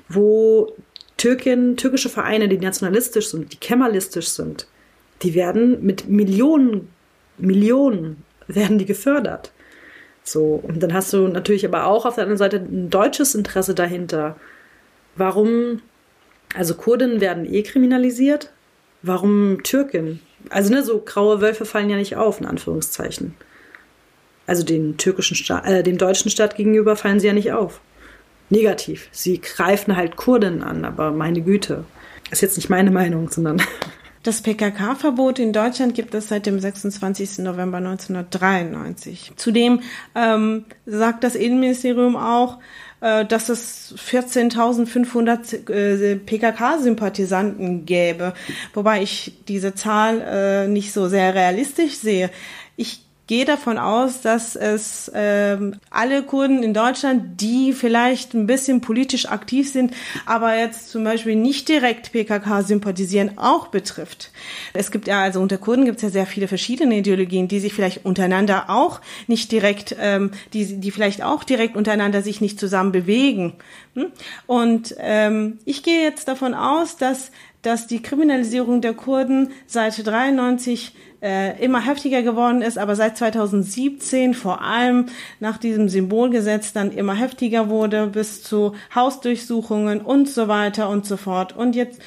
wo 0.10 0.74
Türkin, 1.16 1.78
türkische 1.78 2.10
Vereine, 2.10 2.48
die 2.50 2.58
nationalistisch 2.58 3.30
sind, 3.30 3.54
die 3.54 3.58
kemalistisch 3.58 4.30
sind, 4.30 4.68
die 5.22 5.34
werden 5.34 5.86
mit 5.86 6.10
Millionen, 6.10 6.90
Millionen 7.38 8.24
werden 8.48 8.78
die 8.78 8.86
gefördert. 8.86 9.52
So, 10.24 10.62
und 10.62 10.82
dann 10.82 10.94
hast 10.94 11.14
du 11.14 11.28
natürlich 11.28 11.66
aber 11.66 11.86
auch 11.86 12.06
auf 12.06 12.16
der 12.16 12.24
anderen 12.24 12.38
Seite 12.38 12.58
ein 12.58 12.90
deutsches 12.90 13.34
Interesse 13.34 13.74
dahinter. 13.74 14.36
Warum, 15.16 15.82
also 16.56 16.76
Kurden 16.76 17.22
werden 17.22 17.52
eh 17.52 17.64
kriminalisiert, 17.64 18.52
Warum 19.02 19.64
Türkin? 19.64 20.20
Also, 20.50 20.74
ne, 20.74 20.84
so 20.84 21.00
graue 21.00 21.42
Wölfe 21.42 21.66
fallen 21.66 21.90
ja 21.90 21.98
nicht 21.98 22.16
auf, 22.16 22.40
in 22.40 22.46
Anführungszeichen. 22.46 23.36
Also 24.46 24.64
den 24.64 24.98
türkischen 24.98 25.36
Staat, 25.36 25.66
äh, 25.66 25.84
dem 25.84 25.98
deutschen 25.98 26.32
Staat 26.32 26.56
gegenüber 26.56 26.96
fallen 26.96 27.20
sie 27.20 27.28
ja 27.28 27.34
nicht 27.34 27.52
auf. 27.52 27.82
Negativ. 28.50 29.10
Sie 29.12 29.42
greifen 29.42 29.98
halt 29.98 30.16
Kurden 30.16 30.64
an, 30.64 30.86
aber 30.86 31.12
meine 31.12 31.42
Güte. 31.42 31.84
Ist 32.32 32.42
jetzt 32.42 32.56
nicht 32.56 32.70
meine 32.70 32.92
Meinung, 32.92 33.30
sondern. 33.30 33.62
Das 34.24 34.42
PKK-Verbot 34.42 35.40
in 35.40 35.54
Deutschland 35.54 35.96
gibt 35.96 36.14
es 36.14 36.28
seit 36.28 36.48
dem 36.48 36.60
26. 36.60 37.38
November 37.38 37.78
1993. 37.78 39.32
Zudem 39.38 39.84
ähm, 40.16 40.66
sagt 40.86 41.24
das 41.24 41.36
Innenministerium 41.36 42.18
auch, 42.18 42.58
dass 43.00 43.50
es 43.50 43.96
14.500 43.98 45.70
äh, 45.72 46.16
PKK-Sympathisanten 46.16 47.86
gäbe, 47.86 48.34
wobei 48.74 49.02
ich 49.04 49.34
diese 49.48 49.76
Zahl 49.76 50.22
äh, 50.22 50.68
nicht 50.68 50.94
so 50.94 51.08
sehr 51.08 51.36
realistisch 51.36 51.98
sehe. 51.98 52.30
Ich 52.76 53.07
gehe 53.28 53.44
davon 53.44 53.78
aus, 53.78 54.22
dass 54.22 54.56
es 54.56 55.12
ähm, 55.14 55.76
alle 55.90 56.24
Kurden 56.24 56.64
in 56.64 56.74
Deutschland, 56.74 57.42
die 57.42 57.74
vielleicht 57.74 58.34
ein 58.34 58.48
bisschen 58.48 58.80
politisch 58.80 59.28
aktiv 59.28 59.70
sind, 59.70 59.94
aber 60.26 60.58
jetzt 60.58 60.90
zum 60.90 61.04
Beispiel 61.04 61.36
nicht 61.36 61.68
direkt 61.68 62.14
PKK 62.14 62.64
sympathisieren, 62.64 63.38
auch 63.38 63.68
betrifft. 63.68 64.32
Es 64.74 64.92
gibt 64.92 65.08
ja 65.08 65.22
also 65.22 65.42
unter 65.42 65.58
Kurden 65.58 65.86
gibt 65.86 65.98
es 65.98 66.04
ja 66.04 66.10
sehr 66.10 66.26
viele 66.26 66.48
verschiedene 66.48 66.98
Ideologien, 66.98 67.50
die 67.50 67.60
sich 67.60 67.74
vielleicht 67.74 68.06
untereinander 68.06 68.70
auch 68.70 69.02
nicht 69.28 69.52
direkt, 69.52 69.96
ähm, 70.00 70.32
die 70.54 70.80
die 70.80 70.92
vielleicht 70.92 71.22
auch 71.22 71.44
direkt 71.44 71.76
untereinander 71.76 72.22
sich 72.22 72.40
nicht 72.40 72.60
zusammen 72.60 72.94
bewegen. 72.94 73.56
Hm? 73.96 74.08
Und 74.46 74.96
ähm, 75.00 75.60
ich 75.66 75.84
gehe 75.84 76.02
jetzt 76.02 76.30
davon 76.30 76.54
aus, 76.54 76.96
dass 76.96 77.32
dass 77.64 77.88
die 77.88 78.02
Kriminalisierung 78.02 78.82
der 78.82 78.94
Kurden 78.94 79.52
seit 79.66 80.06
93 80.06 80.96
äh, 81.22 81.64
immer 81.64 81.86
heftiger 81.86 82.22
geworden 82.22 82.62
ist, 82.62 82.78
aber 82.78 82.96
seit 82.96 83.18
2017 83.18 84.34
vor 84.34 84.62
allem 84.62 85.08
nach 85.40 85.58
diesem 85.58 85.90
Symbolgesetz 85.90 86.74
dann 86.74 86.92
immer 86.92 87.16
heftiger 87.16 87.70
wurde 87.70 88.08
bis 88.08 88.44
zu 88.44 88.74
Hausdurchsuchungen 88.94 90.02
und 90.02 90.30
so 90.30 90.48
weiter 90.48 90.90
und 90.90 91.06
so 91.06 91.18
fort. 91.18 91.56
Und 91.56 91.76
jetzt, 91.76 92.02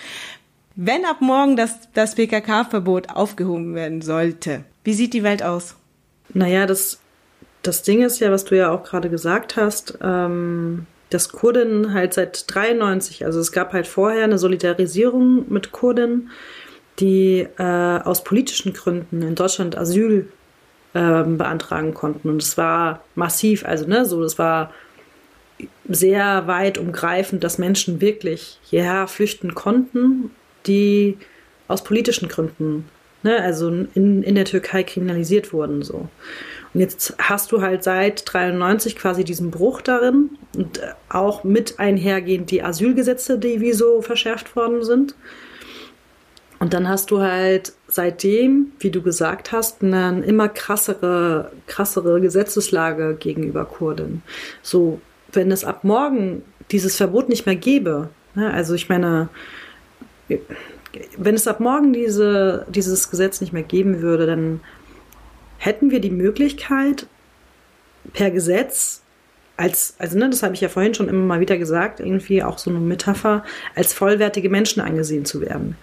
wenn 0.77 1.05
ab 1.05 1.20
morgen 1.20 1.57
das, 1.57 1.88
das 1.94 2.14
PKK-Verbot 2.14 3.11
aufgehoben 3.11 3.75
werden 3.75 4.03
sollte, 4.03 4.64
wie 4.85 4.94
sieht 4.94 5.12
die 5.12 5.23
Welt 5.23 5.42
aus? 5.42 5.75
Naja, 6.33 6.66
das, 6.66 7.01
das 7.62 7.83
Ding 7.83 8.03
ist 8.03 8.20
ja, 8.20 8.31
was 8.31 8.44
du 8.44 8.57
ja 8.57 8.70
auch 8.70 8.85
gerade 8.85 9.11
gesagt 9.11 9.57
hast, 9.57 9.99
ähm, 10.03 10.87
dass 11.11 11.31
Kurden 11.31 11.92
halt 11.92 12.14
seit 12.14 12.44
93, 12.55 13.25
also 13.25 13.40
es 13.40 13.51
gab 13.51 13.73
halt 13.73 13.88
vorher 13.88 14.25
eine 14.25 14.38
Solidarisierung 14.38 15.53
mit 15.53 15.73
Kurden, 15.73 16.31
die 17.01 17.47
äh, 17.59 17.63
aus 17.63 18.25
politischen 18.25 18.73
Gründen 18.73 19.23
in 19.23 19.35
Deutschland 19.35 19.77
Asyl 19.77 20.29
äh, 20.95 21.23
beantragen 21.23 21.95
konnten. 21.95 22.29
Und 22.29 22.43
es 22.43 22.57
war 22.59 23.05
massiv, 23.15 23.65
also 23.65 23.87
ne, 23.87 24.05
so, 24.05 24.23
es 24.23 24.39
war 24.39 24.73
sehr 25.89 26.47
weit 26.47 26.79
umgreifend, 26.79 27.45
dass 27.45 27.59
Menschen 27.59 28.01
wirklich 28.01 28.59
hierher 28.63 29.07
flüchten 29.07 29.55
konnten, 29.55 30.31
die 30.67 31.19
aus 31.69 31.85
politischen 31.85 32.29
Gründen, 32.29 32.89
ne, 33.23 33.41
also 33.43 33.69
in, 33.69 34.23
in 34.23 34.35
der 34.35 34.45
Türkei 34.45 34.83
kriminalisiert 34.83 35.53
wurden. 35.53 35.83
So. 35.83 36.09
Und 36.73 36.81
jetzt 36.81 37.15
hast 37.19 37.53
du 37.53 37.63
halt 37.63 37.83
seit 37.83 38.23
93 38.27 38.97
quasi 38.97 39.25
diesen 39.25 39.51
Bruch 39.51 39.81
darin 39.81 40.31
und 40.57 40.81
auch 41.09 41.45
mit 41.45 41.79
einhergehend 41.79 42.51
die 42.51 42.63
Asylgesetze, 42.63 43.39
die 43.39 43.61
wie 43.61 43.73
so 43.73 44.03
verschärft 44.03 44.55
worden 44.57 44.85
sind. 44.85 45.15
Und 46.61 46.75
dann 46.75 46.88
hast 46.88 47.11
du 47.11 47.20
halt 47.20 47.73
seitdem, 47.88 48.73
wie 48.81 48.90
du 48.90 49.01
gesagt 49.01 49.51
hast, 49.51 49.83
eine 49.83 50.23
immer 50.25 50.49
krassere, 50.49 51.51
krassere 51.66 52.20
Gesetzeslage 52.20 53.16
gegenüber 53.18 53.64
Kurden. 53.64 54.23
So, 54.62 55.01
wenn 55.33 55.51
es 55.51 55.64
ab 55.64 55.85
morgen 55.85 56.42
dieses 56.70 56.96
Verbot 56.96 57.31
nicht 57.31 57.46
mehr 57.46 57.57
gäbe, 57.57 58.11
ne, 58.35 58.53
also 58.53 58.75
ich 58.75 58.90
meine, 58.90 59.31
wenn 61.16 61.35
es 61.35 61.49
ab 61.49 61.61
morgen 61.61 61.94
diese, 61.94 62.66
dieses 62.68 63.11
Gesetz 63.11 63.40
nicht 63.40 63.55
mehr 63.55 63.62
geben 63.62 64.03
würde, 64.03 64.27
dann 64.27 64.61
hätten 65.57 65.90
wir 65.90 66.01
die 66.01 66.11
Möglichkeit, 66.11 67.07
per 68.12 68.31
Gesetz 68.31 69.01
als, 69.57 69.94
also 69.99 70.18
ne, 70.18 70.29
das 70.29 70.42
habe 70.42 70.55
ich 70.55 70.61
ja 70.61 70.68
vorhin 70.68 70.94
schon 70.94 71.09
immer 71.09 71.25
mal 71.25 71.40
wieder 71.40 71.59
gesagt, 71.59 72.01
irgendwie 72.01 72.42
auch 72.42 72.59
so 72.59 72.70
eine 72.70 72.81
Metapher, 72.81 73.44
als 73.75 73.92
vollwertige 73.92 74.49
Menschen 74.49 74.81
angesehen 74.81 75.25
zu 75.25 75.40
werden. 75.40 75.77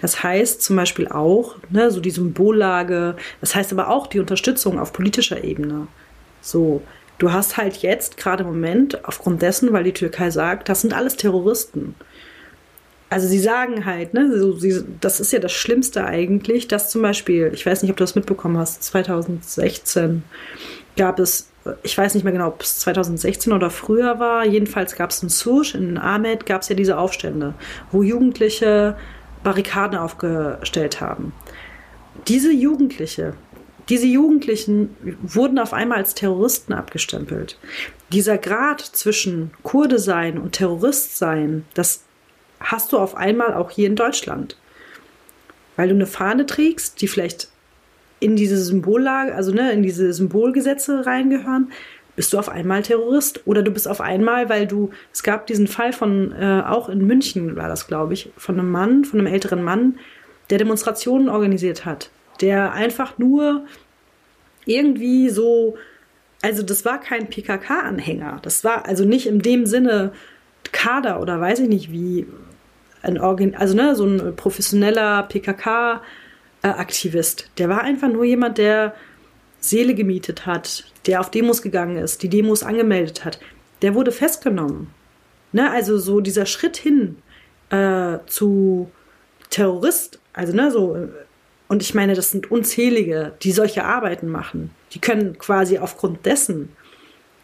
Das 0.00 0.22
heißt 0.22 0.62
zum 0.62 0.76
Beispiel 0.76 1.08
auch, 1.08 1.56
ne, 1.70 1.90
so 1.90 2.00
die 2.00 2.10
Symbollage, 2.10 3.16
das 3.40 3.54
heißt 3.54 3.72
aber 3.72 3.88
auch 3.88 4.06
die 4.06 4.20
Unterstützung 4.20 4.78
auf 4.78 4.92
politischer 4.92 5.44
Ebene. 5.44 5.86
So, 6.40 6.82
du 7.18 7.32
hast 7.32 7.56
halt 7.56 7.78
jetzt 7.78 8.16
gerade 8.16 8.42
im 8.42 8.50
Moment, 8.50 9.04
aufgrund 9.04 9.42
dessen, 9.42 9.72
weil 9.72 9.84
die 9.84 9.92
Türkei 9.92 10.30
sagt, 10.30 10.68
das 10.68 10.80
sind 10.80 10.92
alles 10.92 11.16
Terroristen. 11.16 11.94
Also 13.12 13.28
sie 13.28 13.38
sagen 13.38 13.84
halt, 13.84 14.14
ne, 14.14 14.38
so, 14.38 14.52
sie, 14.52 14.84
das 15.00 15.20
ist 15.20 15.32
ja 15.32 15.38
das 15.38 15.52
Schlimmste 15.52 16.04
eigentlich, 16.04 16.66
dass 16.66 16.88
zum 16.88 17.02
Beispiel, 17.02 17.50
ich 17.52 17.66
weiß 17.66 17.82
nicht, 17.82 17.90
ob 17.90 17.98
du 17.98 18.04
das 18.04 18.14
mitbekommen 18.14 18.56
hast, 18.56 18.82
2016 18.84 20.22
gab 20.96 21.18
es, 21.18 21.50
ich 21.82 21.96
weiß 21.96 22.14
nicht 22.14 22.24
mehr 22.24 22.32
genau, 22.32 22.48
ob 22.48 22.62
es 22.62 22.78
2016 22.80 23.52
oder 23.52 23.68
früher 23.68 24.18
war, 24.18 24.46
jedenfalls 24.46 24.96
gab 24.96 25.10
es 25.10 25.22
in 25.22 25.28
Sush, 25.28 25.74
in 25.74 25.98
Ahmed 25.98 26.46
gab 26.46 26.62
es 26.62 26.70
ja 26.70 26.74
diese 26.74 26.96
Aufstände, 26.96 27.54
wo 27.90 28.02
Jugendliche 28.02 28.96
Barrikaden 29.42 29.98
aufgestellt 29.98 31.00
haben. 31.00 31.32
Diese 32.28 32.52
Jugendliche, 32.52 33.34
diese 33.88 34.06
Jugendlichen 34.06 34.96
wurden 35.22 35.58
auf 35.58 35.72
einmal 35.72 35.98
als 35.98 36.14
Terroristen 36.14 36.72
abgestempelt. 36.72 37.58
Dieser 38.12 38.38
Grad 38.38 38.80
zwischen 38.80 39.50
Kurde 39.62 39.98
sein 39.98 40.38
und 40.38 40.52
Terrorist 40.52 41.18
sein, 41.18 41.64
das 41.74 42.04
hast 42.60 42.92
du 42.92 42.98
auf 42.98 43.16
einmal 43.16 43.54
auch 43.54 43.70
hier 43.70 43.88
in 43.88 43.96
Deutschland. 43.96 44.56
Weil 45.76 45.88
du 45.88 45.94
eine 45.94 46.06
Fahne 46.06 46.46
trägst, 46.46 47.00
die 47.00 47.08
vielleicht 47.08 47.48
in 48.20 48.36
diese 48.36 48.56
Symbollage, 48.56 49.34
also 49.34 49.52
ne, 49.52 49.72
in 49.72 49.82
diese 49.82 50.12
Symbolgesetze 50.12 51.04
reingehören, 51.04 51.72
bist 52.16 52.32
du 52.32 52.38
auf 52.38 52.48
einmal 52.48 52.82
Terrorist. 52.82 53.46
Oder 53.46 53.62
du 53.62 53.70
bist 53.70 53.88
auf 53.88 54.00
einmal, 54.00 54.48
weil 54.48 54.66
du, 54.66 54.90
es 55.12 55.22
gab 55.22 55.46
diesen 55.46 55.66
Fall 55.66 55.92
von, 55.92 56.32
äh, 56.32 56.62
auch 56.66 56.88
in 56.88 57.06
München 57.06 57.56
war 57.56 57.68
das, 57.68 57.86
glaube 57.86 58.14
ich, 58.14 58.30
von 58.36 58.58
einem 58.58 58.70
Mann, 58.70 59.04
von 59.04 59.20
einem 59.20 59.32
älteren 59.32 59.62
Mann, 59.62 59.98
der 60.50 60.58
Demonstrationen 60.58 61.28
organisiert 61.28 61.84
hat. 61.84 62.10
Der 62.40 62.72
einfach 62.72 63.18
nur 63.18 63.64
irgendwie 64.64 65.30
so, 65.30 65.76
also 66.42 66.62
das 66.62 66.84
war 66.84 67.00
kein 67.00 67.28
PKK-Anhänger. 67.28 68.40
Das 68.42 68.64
war 68.64 68.86
also 68.86 69.04
nicht 69.04 69.26
in 69.26 69.40
dem 69.40 69.66
Sinne 69.66 70.12
Kader 70.70 71.20
oder 71.20 71.40
weiß 71.40 71.60
ich 71.60 71.68
nicht 71.68 71.92
wie, 71.92 72.26
ein 73.02 73.18
Organ, 73.18 73.54
also 73.54 73.74
ne, 73.74 73.94
so 73.94 74.06
ein 74.06 74.34
professioneller 74.36 75.24
PKK-Aktivist. 75.24 77.50
Der 77.58 77.68
war 77.68 77.82
einfach 77.82 78.08
nur 78.08 78.24
jemand, 78.24 78.56
der 78.58 78.94
Seele 79.62 79.94
gemietet 79.94 80.44
hat, 80.44 80.84
der 81.06 81.20
auf 81.20 81.30
Demos 81.30 81.62
gegangen 81.62 81.96
ist, 81.96 82.22
die 82.22 82.28
Demos 82.28 82.62
angemeldet 82.62 83.24
hat, 83.24 83.40
der 83.80 83.94
wurde 83.94 84.12
festgenommen. 84.12 84.88
Ne, 85.52 85.70
also 85.70 85.98
so 85.98 86.20
dieser 86.20 86.46
Schritt 86.46 86.76
hin 86.76 87.16
äh, 87.70 88.18
zu 88.26 88.90
Terrorist, 89.50 90.18
also 90.32 90.54
ne, 90.54 90.70
so, 90.70 90.96
und 91.68 91.82
ich 91.82 91.94
meine, 91.94 92.14
das 92.14 92.30
sind 92.30 92.50
unzählige, 92.50 93.32
die 93.42 93.52
solche 93.52 93.84
Arbeiten 93.84 94.28
machen. 94.28 94.70
Die 94.92 94.98
können 94.98 95.38
quasi 95.38 95.78
aufgrund 95.78 96.26
dessen 96.26 96.70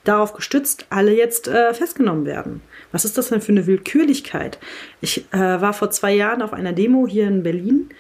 darauf 0.05 0.33
gestützt 0.33 0.87
alle 0.91 1.15
jetzt 1.15 1.49
äh, 1.49 1.75
festgenommen 1.75 2.25
werden. 2.25 2.63
Was 2.93 3.05
ist 3.05 3.19
das 3.19 3.29
denn 3.29 3.43
für 3.43 3.53
eine 3.53 3.67
Willkürlichkeit? 3.67 4.59
Ich 5.01 5.27
äh, 5.33 5.39
war 5.39 5.75
vor 5.75 5.91
zwei 5.91 6.15
Jahren 6.15 6.41
auf 6.41 6.55
einer 6.55 6.73
Demo 6.73 7.07
hier 7.07 7.29
in 7.29 7.43
Berlin, 7.43 7.91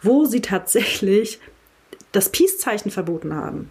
wo 0.00 0.24
sie 0.24 0.40
tatsächlich 0.40 1.40
das 2.12 2.30
Peace-Zeichen 2.30 2.90
verboten 2.90 3.34
haben. 3.34 3.70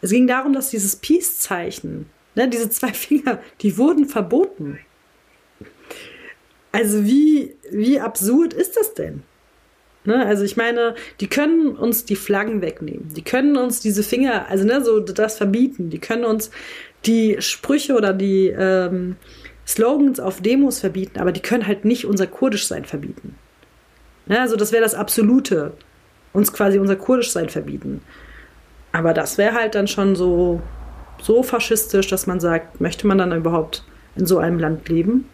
Es 0.00 0.10
ging 0.10 0.26
darum, 0.26 0.52
dass 0.52 0.70
dieses 0.70 0.96
Peace-Zeichen, 0.96 2.06
ne, 2.34 2.48
diese 2.48 2.70
zwei 2.70 2.92
Finger, 2.92 3.40
die 3.60 3.78
wurden 3.78 4.06
verboten. 4.06 4.78
Also 6.72 7.04
wie, 7.04 7.54
wie 7.70 8.00
absurd 8.00 8.52
ist 8.52 8.76
das 8.76 8.94
denn? 8.94 9.22
Ne, 10.04 10.24
also 10.24 10.44
ich 10.44 10.56
meine, 10.56 10.94
die 11.20 11.26
können 11.26 11.74
uns 11.74 12.04
die 12.04 12.14
Flaggen 12.14 12.62
wegnehmen, 12.62 13.12
die 13.14 13.22
können 13.24 13.56
uns 13.56 13.80
diese 13.80 14.04
Finger, 14.04 14.48
also 14.48 14.64
ne, 14.64 14.84
so 14.84 15.00
das 15.00 15.36
verbieten, 15.36 15.90
die 15.90 15.98
können 15.98 16.24
uns 16.24 16.50
die 17.06 17.36
Sprüche 17.40 17.94
oder 17.94 18.12
die 18.12 18.48
ähm, 18.48 19.16
Slogans 19.66 20.20
auf 20.20 20.40
Demos 20.40 20.78
verbieten, 20.78 21.18
aber 21.18 21.32
die 21.32 21.40
können 21.42 21.66
halt 21.66 21.84
nicht 21.84 22.04
unser 22.04 22.28
Kurdischsein 22.28 22.84
verbieten. 22.84 23.36
Ne, 24.26 24.40
also 24.40 24.54
das 24.54 24.70
wäre 24.70 24.82
das 24.82 24.94
Absolute, 24.94 25.72
uns 26.36 26.52
quasi 26.52 26.78
unser 26.78 26.96
Kurdischsein 26.96 27.48
verbieten. 27.48 28.02
Aber 28.92 29.14
das 29.14 29.38
wäre 29.38 29.54
halt 29.54 29.74
dann 29.74 29.88
schon 29.88 30.14
so, 30.14 30.60
so 31.20 31.42
faschistisch, 31.42 32.08
dass 32.08 32.26
man 32.26 32.40
sagt, 32.40 32.80
möchte 32.80 33.06
man 33.06 33.18
dann 33.18 33.32
überhaupt 33.32 33.84
in 34.16 34.26
so 34.26 34.38
einem 34.38 34.58
Land 34.58 34.88
leben? 34.88 35.28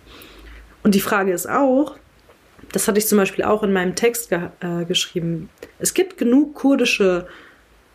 Und 0.84 0.94
die 0.94 1.00
Frage 1.00 1.32
ist 1.32 1.48
auch, 1.48 1.96
das 2.70 2.86
hatte 2.86 2.98
ich 2.98 3.08
zum 3.08 3.18
Beispiel 3.18 3.44
auch 3.44 3.62
in 3.64 3.72
meinem 3.72 3.96
Text 3.96 4.30
ge 4.30 4.48
äh, 4.60 4.84
geschrieben, 4.84 5.50
es 5.80 5.92
gibt 5.92 6.16
genug 6.18 6.54
kurdische 6.54 7.26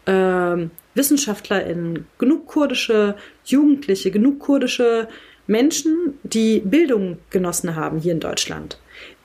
äh, 0.05 0.67
WissenschaftlerInnen, 0.93 2.07
genug 2.17 2.47
kurdische 2.47 3.15
Jugendliche, 3.45 4.11
genug 4.11 4.39
kurdische 4.39 5.07
Menschen, 5.47 6.19
die 6.23 6.59
Bildung 6.59 7.19
genossen 7.29 7.75
haben 7.75 7.99
hier 7.99 8.11
in 8.11 8.19
Deutschland, 8.19 8.79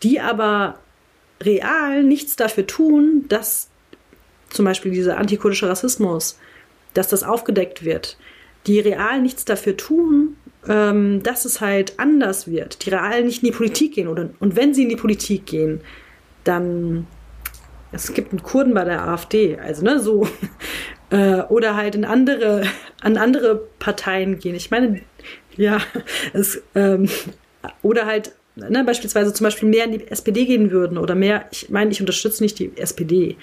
die 0.05 0.21
aber 0.21 0.79
real 1.43 2.05
nichts 2.05 2.37
dafür 2.37 2.67
tun, 2.67 3.25
dass 3.29 3.72
zum 4.53 4.65
Beispiel 4.65 4.93
dieser 4.93 5.19
antikurdische 5.19 5.69
Rassismus, 5.69 6.39
dass 6.95 7.09
das 7.09 7.23
aufgedeckt 7.23 7.85
wird, 7.85 8.17
die 8.67 8.81
real 8.81 9.21
nichts 9.21 9.45
dafür 9.45 9.77
tun, 9.77 10.37
ähm, 10.69 11.23
dass 11.23 11.45
es 11.45 11.61
halt 11.61 11.99
anders 11.99 12.47
wird, 12.47 12.85
die 12.85 12.91
real 12.91 13.25
nicht 13.25 13.43
in 13.43 13.47
die 13.47 13.57
Politik 13.57 13.95
gehen 13.95 14.09
oder 14.09 14.31
und 14.39 14.57
wenn 14.57 14.75
sie 14.75 14.85
in 14.85 14.89
die 14.89 14.97
Politik 14.97 15.47
gehen, 15.47 15.81
dann 16.45 17.07
es 17.93 18.15
gibt 18.15 18.33
einen 18.33 18.43
Kurden 18.43 18.75
bei 18.75 18.85
der 18.85 19.07
AfD, 19.07 19.59
also 19.59 19.85
ne, 19.85 20.01
so 20.01 20.27
äh, 21.11 21.43
oder 21.43 21.77
halt 21.77 21.95
in 21.95 22.05
andere 22.05 22.63
an 23.01 23.17
andere 23.17 23.69
Parteien 23.79 24.39
gehen. 24.39 24.55
Ich 24.55 24.71
meine, 24.71 25.03
ja, 25.57 25.81
es 26.33 26.63
ähm, 26.75 27.09
oder 27.83 28.07
halt 28.07 28.33
ne, 28.57 28.85
beispielsweise 28.85 29.33
zum 29.33 29.45
Beispiel 29.45 29.69
mehr 29.69 29.85
in 29.85 29.93
die 29.93 30.09
SPD 30.09 30.47
gehen 30.47 30.71
würden 30.71 30.99
oder 30.99 31.15
mehr. 31.15 31.47
Ich 31.51 31.69
meine, 31.71 31.91
ich 31.91 32.01
unterstütze 32.01 32.43
nicht 32.43 32.59
die 32.59 32.77
SPD, 32.77 33.37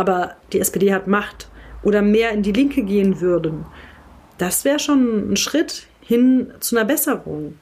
aber 0.00 0.36
die 0.54 0.60
SPD 0.60 0.94
hat 0.94 1.06
Macht 1.06 1.48
oder 1.82 2.00
mehr 2.00 2.30
in 2.30 2.42
die 2.42 2.52
Linke 2.52 2.82
gehen 2.82 3.20
würden. 3.20 3.66
Das 4.38 4.64
wäre 4.64 4.78
schon 4.78 5.30
ein 5.30 5.36
Schritt 5.36 5.88
hin 6.00 6.54
zu 6.60 6.74
einer 6.74 6.86
Besserung. 6.86 7.58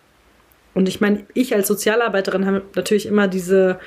Und 0.72 0.88
ich 0.88 1.00
meine, 1.00 1.26
ich 1.34 1.52
als 1.52 1.66
Sozialarbeiterin 1.66 2.46
habe 2.46 2.62
natürlich 2.76 3.06
immer 3.06 3.26
diese 3.26 3.80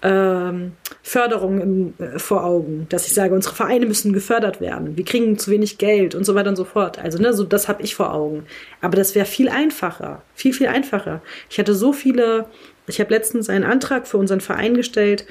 ähm, 0.00 0.72
Förderung 1.02 1.60
im, 1.60 1.94
äh, 1.98 2.18
vor 2.18 2.44
Augen, 2.44 2.86
dass 2.88 3.06
ich 3.06 3.12
sage, 3.12 3.34
unsere 3.34 3.54
Vereine 3.54 3.84
müssen 3.84 4.14
gefördert 4.14 4.58
werden, 4.58 4.96
wir 4.96 5.04
kriegen 5.04 5.36
zu 5.38 5.50
wenig 5.50 5.76
Geld 5.76 6.14
und 6.14 6.24
so 6.24 6.34
weiter 6.34 6.48
und 6.48 6.56
so 6.56 6.64
fort. 6.64 6.98
Also, 6.98 7.18
ne, 7.18 7.34
so 7.34 7.44
das 7.44 7.68
habe 7.68 7.82
ich 7.82 7.94
vor 7.94 8.14
Augen. 8.14 8.46
Aber 8.80 8.96
das 8.96 9.14
wäre 9.14 9.26
viel 9.26 9.50
einfacher, 9.50 10.22
viel, 10.34 10.54
viel 10.54 10.68
einfacher. 10.68 11.20
Ich 11.50 11.58
hatte 11.58 11.74
so 11.74 11.92
viele, 11.92 12.46
ich 12.86 13.00
habe 13.00 13.12
letztens 13.12 13.50
einen 13.50 13.64
Antrag 13.64 14.06
für 14.06 14.16
unseren 14.16 14.40
Verein 14.40 14.72
gestellt 14.72 15.26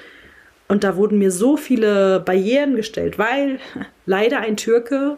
und 0.67 0.83
da 0.83 0.95
wurden 0.95 1.17
mir 1.19 1.31
so 1.31 1.57
viele 1.57 2.19
Barrieren 2.19 2.75
gestellt, 2.75 3.17
weil 3.17 3.59
leider 4.05 4.39
ein 4.39 4.57
Türke 4.57 5.17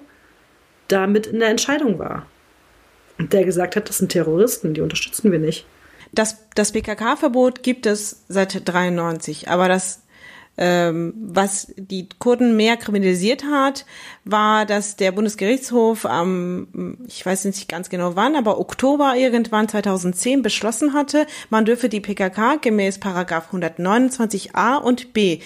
damit 0.87 1.27
in 1.27 1.39
der 1.39 1.49
Entscheidung 1.49 1.99
war 1.99 2.25
der 3.19 3.43
gesagt 3.43 3.75
hat, 3.75 3.89
das 3.89 3.97
sind 3.97 4.11
Terroristen, 4.11 4.73
die 4.73 4.81
unterstützen 4.81 5.31
wir 5.31 5.39
nicht. 5.39 5.65
Das, 6.11 6.37
das 6.55 6.71
PKK-Verbot 6.71 7.61
gibt 7.61 7.85
es 7.85 8.23
seit 8.27 8.67
93, 8.67 9.49
aber 9.49 9.67
das 9.67 10.01
ähm, 10.61 11.13
was 11.15 11.73
die 11.77 12.09
Kurden 12.19 12.57
mehr 12.57 12.75
kriminalisiert 12.75 13.45
hat, 13.45 13.85
war, 14.25 14.65
dass 14.65 14.97
der 14.97 15.13
Bundesgerichtshof 15.13 16.05
am, 16.05 16.97
ich 17.07 17.25
weiß 17.25 17.45
nicht 17.45 17.69
ganz 17.69 17.89
genau 17.89 18.17
wann, 18.17 18.35
aber 18.35 18.59
Oktober 18.59 19.15
irgendwann 19.15 19.69
2010 19.69 20.41
beschlossen 20.41 20.93
hatte, 20.93 21.25
man 21.49 21.63
dürfe 21.63 21.87
die 21.87 22.01
PKK 22.01 22.57
gemäß 22.57 22.99
Paragraph 22.99 23.53
129a 23.53 24.75
und 24.75 25.13
b 25.13 25.39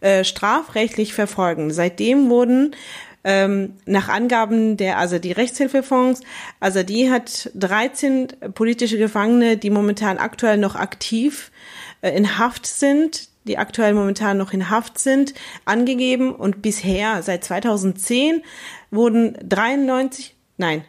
äh, 0.00 0.24
strafrechtlich 0.24 1.14
verfolgen. 1.14 1.70
Seitdem 1.70 2.28
wurden 2.28 2.74
ähm, 3.22 3.74
nach 3.86 4.08
Angaben 4.08 4.76
der 4.76 4.98
die 5.20 5.32
Rechtshilfefonds, 5.32 6.22
die 6.82 7.08
hat 7.08 7.50
13 7.54 8.28
politische 8.52 8.98
Gefangene, 8.98 9.58
die 9.58 9.70
momentan 9.70 10.18
aktuell 10.18 10.58
noch 10.58 10.74
aktiv 10.74 11.52
äh, 12.02 12.16
in 12.16 12.36
Haft 12.36 12.66
sind, 12.66 13.28
die 13.46 13.58
aktuell 13.58 13.94
momentan 13.94 14.38
noch 14.38 14.52
in 14.52 14.70
Haft 14.70 14.98
sind, 14.98 15.34
angegeben 15.64 16.34
und 16.34 16.62
bisher 16.62 17.22
seit 17.22 17.44
2010 17.44 18.42
wurden 18.90 19.36
93, 19.42 20.34
nein, 20.56 20.84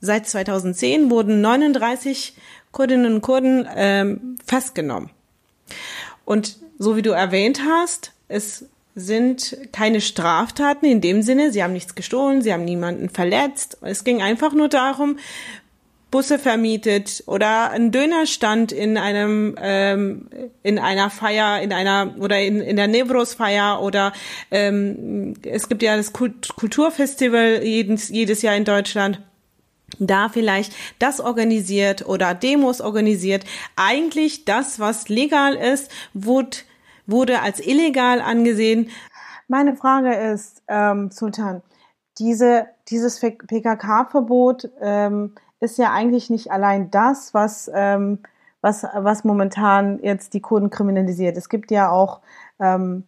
seit 0.00 0.26
2010 0.26 1.10
wurden 1.10 1.40
39 1.40 2.34
Kurdinnen 2.72 3.14
und 3.14 3.20
Kurden 3.20 3.68
ähm, 3.74 4.36
festgenommen. 4.46 5.10
Und 6.24 6.58
so 6.78 6.96
wie 6.96 7.02
du 7.02 7.10
erwähnt 7.10 7.62
hast, 7.66 8.12
es 8.28 8.66
sind 8.94 9.56
keine 9.72 10.00
Straftaten 10.00 10.86
in 10.86 11.00
dem 11.00 11.22
Sinne, 11.22 11.52
sie 11.52 11.62
haben 11.62 11.72
nichts 11.72 11.94
gestohlen, 11.94 12.42
sie 12.42 12.52
haben 12.52 12.64
niemanden 12.64 13.08
verletzt. 13.08 13.78
Es 13.82 14.04
ging 14.04 14.22
einfach 14.22 14.52
nur 14.52 14.68
darum, 14.68 15.18
Busse 16.10 16.38
vermietet 16.38 17.22
oder 17.26 17.70
ein 17.70 17.92
Dönerstand 17.92 18.72
in 18.72 18.96
einem 18.96 19.54
ähm, 19.60 20.28
in 20.62 20.78
einer 20.78 21.10
Feier 21.10 21.60
in 21.62 21.72
einer 21.72 22.14
oder 22.18 22.40
in, 22.40 22.60
in 22.60 22.76
der 22.76 22.88
Nebros 22.88 23.34
Feier 23.34 23.82
oder 23.82 24.12
ähm, 24.50 25.34
es 25.44 25.68
gibt 25.68 25.82
ja 25.82 25.96
das 25.96 26.12
Kult 26.12 26.54
Kulturfestival 26.56 27.62
jedes 27.62 28.08
jedes 28.08 28.42
Jahr 28.42 28.56
in 28.56 28.64
Deutschland 28.64 29.22
da 29.98 30.28
vielleicht 30.28 30.74
das 30.98 31.20
organisiert 31.20 32.06
oder 32.06 32.34
Demos 32.34 32.80
organisiert 32.80 33.44
eigentlich 33.76 34.44
das 34.44 34.80
was 34.80 35.08
legal 35.08 35.54
ist 35.54 35.90
wurde 36.14 36.58
wurde 37.10 37.40
als 37.42 37.60
illegal 37.60 38.20
angesehen. 38.20 38.90
Meine 39.48 39.76
Frage 39.76 40.14
ist, 40.14 40.62
ähm, 40.68 41.10
Sultan, 41.10 41.62
diese, 42.18 42.66
dieses 42.88 43.18
PKK-Verbot 43.20 44.70
ähm, 44.80 45.34
ist 45.60 45.78
ja 45.78 45.92
eigentlich 45.92 46.30
nicht 46.30 46.50
allein 46.50 46.90
das, 46.90 47.34
was, 47.34 47.70
ähm, 47.72 48.20
was, 48.60 48.82
was 48.82 49.24
momentan 49.24 50.00
jetzt 50.02 50.34
die 50.34 50.40
Kurden 50.40 50.70
kriminalisiert. 50.70 51.36
Es 51.36 51.48
gibt 51.48 51.70
ja 51.70 51.90
auch 51.90 52.20
ähm, 52.58 53.04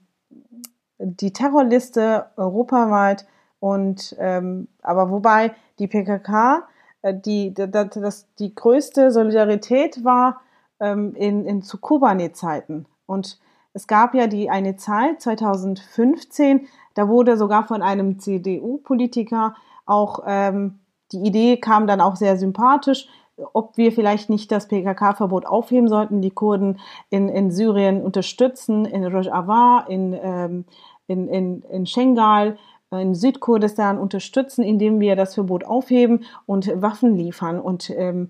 die 0.98 1.32
Terrorliste 1.32 2.26
europaweit 2.36 3.26
und 3.58 4.14
ähm, 4.18 4.68
aber 4.82 5.10
wobei 5.10 5.54
die 5.78 5.88
PKK 5.88 6.68
äh, 7.02 7.14
die, 7.14 7.52
das, 7.54 8.26
die 8.38 8.54
größte 8.54 9.10
Solidarität 9.10 10.04
war 10.04 10.40
ähm, 10.80 11.14
in, 11.14 11.44
in 11.46 11.62
zu 11.62 11.78
Kobani-Zeiten. 11.78 12.86
Und 13.06 13.38
es 13.74 13.86
gab 13.86 14.14
ja 14.14 14.26
die 14.26 14.50
eine 14.50 14.76
Zeit 14.76 15.20
2015, 15.22 16.66
da 16.94 17.08
wurde 17.08 17.36
sogar 17.36 17.66
von 17.66 17.82
einem 17.82 18.18
CDU-Politiker 18.18 19.54
auch 19.86 20.22
ähm, 20.26 20.78
die 21.12 21.26
Idee 21.26 21.56
kam 21.58 21.86
dann 21.86 22.00
auch 22.00 22.16
sehr 22.16 22.36
sympathisch, 22.36 23.06
ob 23.52 23.76
wir 23.76 23.92
vielleicht 23.92 24.30
nicht 24.30 24.52
das 24.52 24.68
PKK-Verbot 24.68 25.46
aufheben 25.46 25.88
sollten, 25.88 26.20
die 26.20 26.30
Kurden 26.30 26.80
in, 27.10 27.28
in 27.28 27.50
Syrien 27.50 28.02
unterstützen, 28.02 28.84
in 28.84 29.04
Rojava, 29.04 29.86
in, 29.88 30.12
ähm, 30.22 30.64
in, 31.06 31.28
in, 31.28 31.62
in 31.62 31.86
Schengal, 31.86 32.58
in 32.90 33.14
Südkurdistan 33.14 33.98
unterstützen, 33.98 34.62
indem 34.62 35.00
wir 35.00 35.16
das 35.16 35.34
Verbot 35.34 35.64
aufheben 35.64 36.24
und 36.46 36.70
Waffen 36.82 37.16
liefern. 37.16 37.58
Und 37.58 37.90
ähm, 37.90 38.28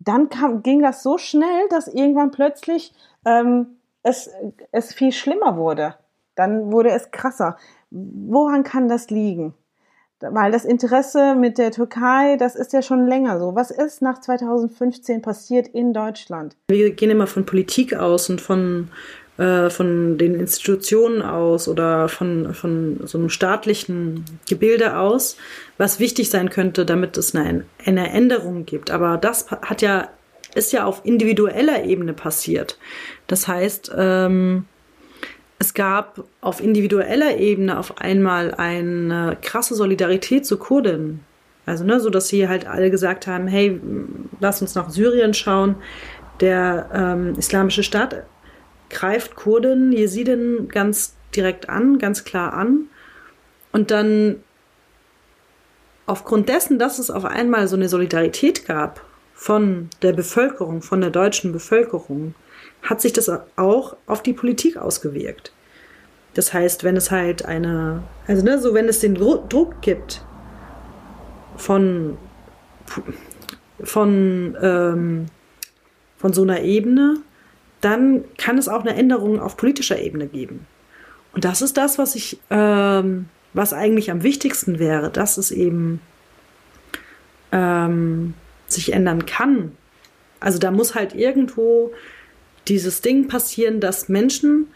dann 0.00 0.28
kam, 0.28 0.62
ging 0.62 0.82
das 0.82 1.02
so 1.02 1.18
schnell, 1.18 1.68
dass 1.70 1.86
irgendwann 1.86 2.32
plötzlich 2.32 2.92
ähm, 3.24 3.78
es, 4.02 4.30
es 4.72 4.92
viel 4.92 5.12
schlimmer 5.12 5.56
wurde. 5.56 5.94
Dann 6.34 6.72
wurde 6.72 6.90
es 6.90 7.10
krasser. 7.10 7.56
Woran 7.90 8.64
kann 8.64 8.88
das 8.88 9.10
liegen? 9.10 9.54
Weil 10.20 10.50
das 10.50 10.64
Interesse 10.64 11.34
mit 11.36 11.58
der 11.58 11.70
Türkei, 11.70 12.36
das 12.36 12.56
ist 12.56 12.72
ja 12.72 12.82
schon 12.82 13.06
länger 13.06 13.38
so. 13.38 13.54
Was 13.54 13.70
ist 13.70 14.02
nach 14.02 14.20
2015 14.20 15.22
passiert 15.22 15.68
in 15.68 15.92
Deutschland? 15.92 16.56
Wir 16.68 16.90
gehen 16.90 17.10
immer 17.10 17.26
von 17.26 17.46
Politik 17.46 17.94
aus 17.94 18.28
und 18.28 18.40
von, 18.40 18.88
äh, 19.38 19.70
von 19.70 20.18
den 20.18 20.34
Institutionen 20.34 21.22
aus 21.22 21.68
oder 21.68 22.08
von, 22.08 22.52
von 22.52 23.00
so 23.04 23.18
einem 23.18 23.30
staatlichen 23.30 24.24
Gebilde 24.48 24.96
aus, 24.96 25.36
was 25.76 26.00
wichtig 26.00 26.30
sein 26.30 26.50
könnte, 26.50 26.84
damit 26.84 27.16
es 27.16 27.34
eine, 27.34 27.64
eine 27.84 28.10
Änderung 28.10 28.66
gibt. 28.66 28.90
Aber 28.90 29.18
das 29.18 29.50
hat 29.50 29.82
ja, 29.82 30.08
ist 30.54 30.72
ja 30.72 30.84
auf 30.84 31.02
individueller 31.04 31.84
Ebene 31.84 32.12
passiert. 32.12 32.76
Das 33.28 33.46
heißt, 33.46 33.92
ähm, 33.96 34.64
es 35.58 35.74
gab 35.74 36.24
auf 36.40 36.60
individueller 36.60 37.36
Ebene 37.36 37.78
auf 37.78 38.00
einmal 38.00 38.54
eine 38.54 39.36
krasse 39.42 39.74
Solidarität 39.74 40.46
zu 40.46 40.56
Kurden. 40.56 41.24
Also, 41.66 41.84
ne, 41.84 42.00
so 42.00 42.10
dass 42.10 42.28
sie 42.28 42.48
halt 42.48 42.66
alle 42.66 42.90
gesagt 42.90 43.26
haben, 43.26 43.46
hey, 43.46 43.80
lass 44.40 44.62
uns 44.62 44.74
nach 44.74 44.88
Syrien 44.90 45.34
schauen. 45.34 45.76
Der 46.40 46.88
ähm, 46.94 47.34
islamische 47.36 47.82
Staat 47.82 48.22
greift 48.88 49.34
Kurden, 49.34 49.92
Jesiden 49.92 50.68
ganz 50.68 51.14
direkt 51.34 51.68
an, 51.68 51.98
ganz 51.98 52.24
klar 52.24 52.54
an. 52.54 52.88
Und 53.72 53.90
dann 53.90 54.36
aufgrund 56.06 56.48
dessen, 56.48 56.78
dass 56.78 56.98
es 56.98 57.10
auf 57.10 57.24
einmal 57.24 57.68
so 57.68 57.76
eine 57.76 57.88
Solidarität 57.88 58.64
gab 58.66 59.04
von 59.34 59.90
der 60.02 60.12
Bevölkerung, 60.12 60.80
von 60.82 61.00
der 61.00 61.10
deutschen 61.10 61.52
Bevölkerung, 61.52 62.34
hat 62.88 63.02
sich 63.02 63.12
das 63.12 63.30
auch 63.56 63.96
auf 64.06 64.22
die 64.22 64.32
Politik 64.32 64.78
ausgewirkt. 64.78 65.52
Das 66.32 66.54
heißt, 66.54 66.84
wenn 66.84 66.96
es 66.96 67.10
halt 67.10 67.44
eine, 67.44 68.02
also 68.26 68.42
ne, 68.42 68.58
so 68.58 68.72
wenn 68.72 68.88
es 68.88 69.00
den 69.00 69.14
Druck 69.14 69.82
gibt 69.82 70.24
von, 71.56 72.16
von, 73.82 74.56
ähm, 74.62 75.26
von 76.16 76.32
so 76.32 76.42
einer 76.42 76.62
Ebene, 76.62 77.18
dann 77.82 78.24
kann 78.38 78.56
es 78.56 78.68
auch 78.68 78.80
eine 78.80 78.94
Änderung 78.94 79.38
auf 79.38 79.58
politischer 79.58 80.00
Ebene 80.00 80.26
geben. 80.26 80.66
Und 81.34 81.44
das 81.44 81.60
ist 81.60 81.76
das, 81.76 81.98
was 81.98 82.14
ich, 82.14 82.40
ähm, 82.48 83.26
was 83.52 83.74
eigentlich 83.74 84.10
am 84.10 84.22
wichtigsten 84.22 84.78
wäre, 84.78 85.10
dass 85.10 85.36
es 85.36 85.50
eben 85.50 86.00
ähm, 87.52 88.32
sich 88.66 88.94
ändern 88.94 89.26
kann. 89.26 89.72
Also 90.40 90.58
da 90.58 90.70
muss 90.70 90.94
halt 90.94 91.14
irgendwo 91.14 91.92
dieses 92.68 93.00
Ding 93.00 93.28
passieren, 93.28 93.80
dass 93.80 94.08
Menschen 94.08 94.68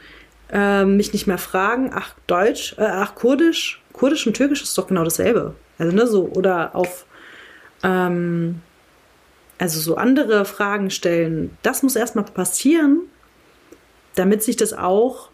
äh, 0.52 0.85
mich 0.85 1.12
nicht 1.12 1.26
mehr 1.26 1.38
fragen, 1.38 1.90
ach 1.94 2.14
Deutsch, 2.26 2.74
äh, 2.78 2.83
ach 2.85 3.14
Kurdisch, 3.14 3.83
Kurdisch 3.92 4.26
und 4.26 4.35
Türkisch 4.35 4.62
ist 4.62 4.76
doch 4.76 4.87
genau 4.87 5.05
dasselbe. 5.05 5.55
Also 5.78 5.94
ne, 5.94 6.07
so 6.07 6.28
oder 6.28 6.74
auf 6.74 7.07
ähm, 7.83 8.61
also 9.59 9.81
so 9.81 9.96
andere 9.96 10.44
Fragen 10.44 10.90
stellen. 10.90 11.57
Das 11.62 11.83
muss 11.83 11.96
erstmal 11.96 12.24
passieren, 12.24 13.02
damit 14.14 14.42
sich 14.42 14.57
das 14.57 14.72
auch, 14.72 15.31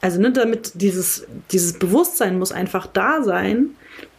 also 0.00 0.20
ne, 0.20 0.32
damit 0.32 0.72
dieses 0.74 1.26
dieses 1.50 1.78
Bewusstsein 1.78 2.38
muss 2.38 2.52
einfach 2.52 2.86
da 2.86 3.22
sein, 3.22 3.70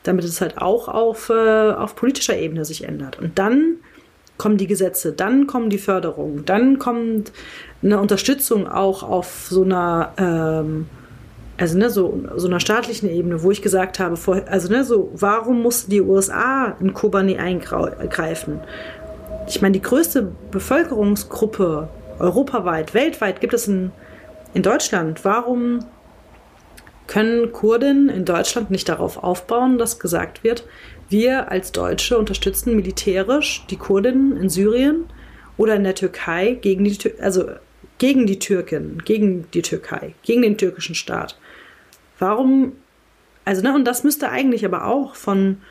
damit 0.04 0.26
es 0.26 0.42
halt 0.42 0.58
auch 0.58 0.88
auf 0.88 1.30
äh, 1.30 1.72
auf 1.72 1.96
politischer 1.96 2.38
Ebene 2.38 2.66
sich 2.66 2.84
ändert. 2.84 3.20
Und 3.20 3.38
dann 3.40 3.78
kommen 4.40 4.58
die 4.58 4.66
Gesetze, 4.66 5.12
dann 5.14 5.46
kommen 5.46 5.70
die 5.70 5.78
Förderungen, 5.78 6.46
dann 6.46 6.80
kommt 6.80 7.32
eine 7.84 8.00
Unterstützung 8.00 8.68
auch 8.68 9.04
auf 9.04 9.48
so 9.50 9.64
einer, 9.64 10.14
ähm, 10.18 10.88
also 11.58 11.78
ne, 11.78 11.90
so, 11.90 12.24
so 12.38 12.48
einer 12.48 12.60
staatlichen 12.60 13.10
Ebene, 13.10 13.44
wo 13.44 13.52
ich 13.52 13.62
gesagt 13.62 14.00
habe, 14.00 14.18
vor, 14.18 14.42
also 14.48 14.72
ne, 14.72 14.84
so, 14.84 15.12
warum 15.14 15.62
mussten 15.62 15.92
die 15.92 16.02
USA 16.02 16.76
in 16.80 16.94
Kobani 16.94 17.38
eingreifen? 17.38 18.62
Ich 19.48 19.62
meine, 19.62 19.74
die 19.74 19.82
größte 19.82 20.32
Bevölkerungsgruppe 20.52 21.90
europaweit, 22.20 22.94
weltweit 22.94 23.42
gibt 23.42 23.54
es 23.54 23.68
in, 23.68 23.92
in 24.54 24.64
Deutschland. 24.64 25.26
Warum 25.26 25.80
können 27.08 27.52
Kurden 27.52 28.08
in 28.08 28.24
Deutschland 28.24 28.72
nicht 28.72 28.88
darauf 28.88 29.22
aufbauen, 29.22 29.78
dass 29.78 30.00
gesagt 30.00 30.44
wird, 30.44 30.64
wir 31.10 31.52
als 31.52 31.72
Deutsche 31.72 32.18
unterstützen 32.18 32.76
militärisch 32.76 33.66
die 33.70 33.78
Kurden 33.78 34.38
in 34.38 34.50
Syrien 34.50 35.06
oder 35.58 35.76
in 35.76 35.84
der 35.84 35.96
Türkei 35.96 36.58
gegen 36.62 36.84
die, 36.84 36.98
also 37.20 37.50
gegen 37.98 38.26
die 38.26 38.40
Türken, 38.40 39.00
gegen 39.04 39.50
die 39.52 39.62
Türkei, 39.62 40.14
gegen 40.24 40.42
den 40.42 40.58
türkischen 40.58 40.96
Staat. 40.96 41.38
Warum, 42.18 42.74
also, 43.46 43.62
ne, 43.62 43.74
und 43.74 43.86
das 43.86 44.04
müsste 44.04 44.30
eigentlich 44.30 44.66
aber 44.66 44.86
auch 44.86 45.16
von 45.16 45.62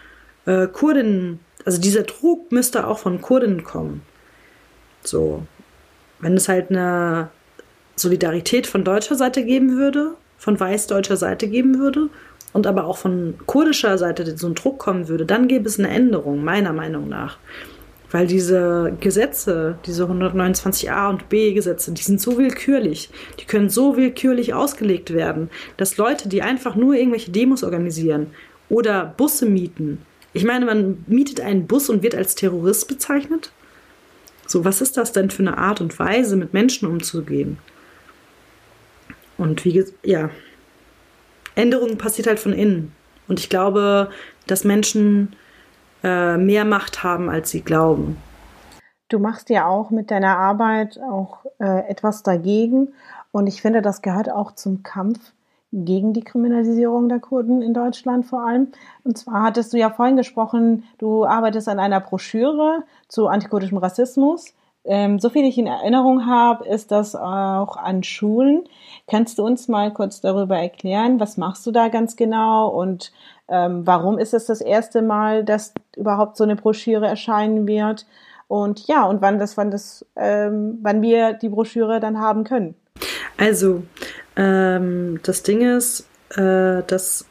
äh, 0.46 0.66
Kurden, 0.66 1.40
also 1.64 1.80
dieser 1.80 2.02
Druck 2.02 2.52
müsste 2.52 2.86
auch 2.86 2.98
von 2.98 3.20
Kurden 3.20 3.64
kommen. 3.64 4.02
So, 5.02 5.46
wenn 6.20 6.34
es 6.34 6.48
halt 6.48 6.70
eine 6.70 7.30
Solidarität 7.96 8.66
von 8.66 8.84
deutscher 8.84 9.14
Seite 9.14 9.44
geben 9.44 9.76
würde, 9.76 10.14
von 10.36 10.58
weißdeutscher 10.58 11.16
Seite 11.16 11.48
geben 11.48 11.78
würde 11.78 12.10
und 12.52 12.66
aber 12.66 12.86
auch 12.86 12.98
von 12.98 13.34
kurdischer 13.46 13.98
Seite 13.98 14.36
so 14.36 14.46
ein 14.46 14.54
Druck 14.54 14.78
kommen 14.78 15.08
würde, 15.08 15.26
dann 15.26 15.48
gäbe 15.48 15.68
es 15.68 15.78
eine 15.78 15.88
Änderung, 15.88 16.42
meiner 16.42 16.72
Meinung 16.72 17.08
nach. 17.08 17.38
Weil 18.10 18.26
diese 18.26 18.96
Gesetze, 19.00 19.78
diese 19.84 20.04
129a 20.04 21.10
und 21.10 21.28
b 21.28 21.52
Gesetze, 21.52 21.92
die 21.92 22.02
sind 22.02 22.20
so 22.20 22.38
willkürlich. 22.38 23.10
Die 23.38 23.44
können 23.44 23.68
so 23.68 23.98
willkürlich 23.98 24.54
ausgelegt 24.54 25.12
werden, 25.12 25.50
dass 25.76 25.98
Leute, 25.98 26.28
die 26.28 26.40
einfach 26.40 26.74
nur 26.74 26.94
irgendwelche 26.94 27.30
Demos 27.30 27.62
organisieren 27.62 28.28
oder 28.70 29.14
Busse 29.16 29.44
mieten. 29.44 29.98
Ich 30.32 30.44
meine, 30.44 30.64
man 30.64 31.04
mietet 31.06 31.40
einen 31.40 31.66
Bus 31.66 31.90
und 31.90 32.02
wird 32.02 32.14
als 32.14 32.34
Terrorist 32.34 32.88
bezeichnet? 32.88 33.52
So, 34.46 34.64
was 34.64 34.80
ist 34.80 34.96
das 34.96 35.12
denn 35.12 35.30
für 35.30 35.42
eine 35.42 35.58
Art 35.58 35.82
und 35.82 35.98
Weise, 35.98 36.36
mit 36.36 36.54
Menschen 36.54 36.88
umzugehen? 36.88 37.58
Und 39.36 39.64
wie 39.66 39.84
ja, 40.02 40.30
Änderung 41.58 41.98
passiert 41.98 42.26
halt 42.26 42.40
von 42.40 42.52
innen. 42.52 42.92
Und 43.26 43.40
ich 43.40 43.50
glaube, 43.50 44.10
dass 44.46 44.64
Menschen 44.64 45.36
äh, 46.02 46.36
mehr 46.36 46.64
Macht 46.64 47.02
haben, 47.02 47.28
als 47.28 47.50
sie 47.50 47.60
glauben. 47.60 48.16
Du 49.08 49.18
machst 49.18 49.50
ja 49.50 49.66
auch 49.66 49.90
mit 49.90 50.10
deiner 50.10 50.38
Arbeit 50.38 50.98
auch 51.00 51.44
äh, 51.58 51.88
etwas 51.88 52.22
dagegen. 52.22 52.88
Und 53.32 53.46
ich 53.46 53.60
finde, 53.60 53.82
das 53.82 54.02
gehört 54.02 54.30
auch 54.30 54.52
zum 54.52 54.82
Kampf 54.82 55.18
gegen 55.72 56.14
die 56.14 56.24
Kriminalisierung 56.24 57.08
der 57.08 57.20
Kurden 57.20 57.60
in 57.60 57.74
Deutschland 57.74 58.24
vor 58.24 58.46
allem. 58.46 58.68
Und 59.04 59.18
zwar 59.18 59.42
hattest 59.42 59.72
du 59.72 59.76
ja 59.76 59.90
vorhin 59.90 60.16
gesprochen, 60.16 60.84
du 60.98 61.26
arbeitest 61.26 61.68
an 61.68 61.78
einer 61.78 62.00
Broschüre 62.00 62.84
zu 63.08 63.28
antikurdischem 63.28 63.78
Rassismus. 63.78 64.54
Ähm, 64.88 65.18
so 65.18 65.28
viel 65.28 65.44
ich 65.44 65.58
in 65.58 65.66
Erinnerung 65.66 66.26
habe, 66.26 66.66
ist 66.66 66.90
das 66.90 67.14
auch 67.14 67.76
an 67.76 68.02
Schulen. 68.02 68.64
Kannst 69.06 69.38
du 69.38 69.44
uns 69.44 69.68
mal 69.68 69.92
kurz 69.92 70.22
darüber 70.22 70.56
erklären, 70.56 71.20
was 71.20 71.36
machst 71.36 71.66
du 71.66 71.70
da 71.70 71.88
ganz 71.88 72.16
genau 72.16 72.68
und 72.68 73.12
ähm, 73.48 73.86
warum 73.86 74.18
ist 74.18 74.32
es 74.32 74.46
das 74.46 74.62
erste 74.62 75.02
Mal, 75.02 75.44
dass 75.44 75.74
überhaupt 75.94 76.38
so 76.38 76.44
eine 76.44 76.56
Broschüre 76.56 77.06
erscheinen 77.06 77.66
wird? 77.66 78.06
Und 78.48 78.88
ja, 78.88 79.04
und 79.04 79.20
wann 79.20 79.38
das, 79.38 79.58
wann 79.58 79.70
das, 79.70 80.06
ähm, 80.16 80.78
wann 80.80 81.02
wir 81.02 81.34
die 81.34 81.50
Broschüre 81.50 82.00
dann 82.00 82.18
haben 82.18 82.44
können? 82.44 82.74
Also, 83.36 83.82
ähm, 84.36 85.20
das 85.22 85.42
Ding 85.42 85.60
ist, 85.60 86.08
äh, 86.34 86.82
dass 86.86 87.26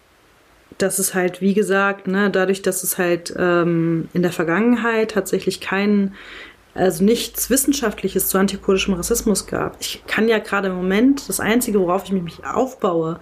dass 0.77 0.99
es 0.99 1.15
halt, 1.15 1.41
wie 1.41 1.55
gesagt, 1.55 2.07
ne, 2.07 2.29
dadurch, 2.29 2.61
dass 2.61 2.83
es 2.83 2.99
halt 2.99 3.33
ähm, 3.35 4.09
in 4.13 4.21
der 4.21 4.31
Vergangenheit 4.31 5.11
tatsächlich 5.11 5.59
keinen 5.59 6.13
also 6.77 7.03
nichts 7.03 7.49
Wissenschaftliches 7.49 8.29
zu 8.29 8.37
antikurdischem 8.37 8.93
Rassismus 8.93 9.47
gab. 9.47 9.77
Ich 9.79 10.03
kann 10.07 10.27
ja 10.27 10.39
gerade 10.39 10.67
im 10.69 10.75
Moment, 10.75 11.27
das 11.27 11.39
Einzige, 11.39 11.79
worauf 11.79 12.05
ich 12.05 12.11
mich 12.11 12.45
aufbaue, 12.45 13.19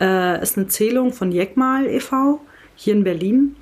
äh, 0.00 0.42
ist 0.42 0.56
eine 0.56 0.68
Zählung 0.68 1.12
von 1.12 1.32
Jekmal 1.32 1.86
e.V. 1.86 2.40
hier 2.74 2.94
in 2.94 3.04
Berlin. 3.04 3.56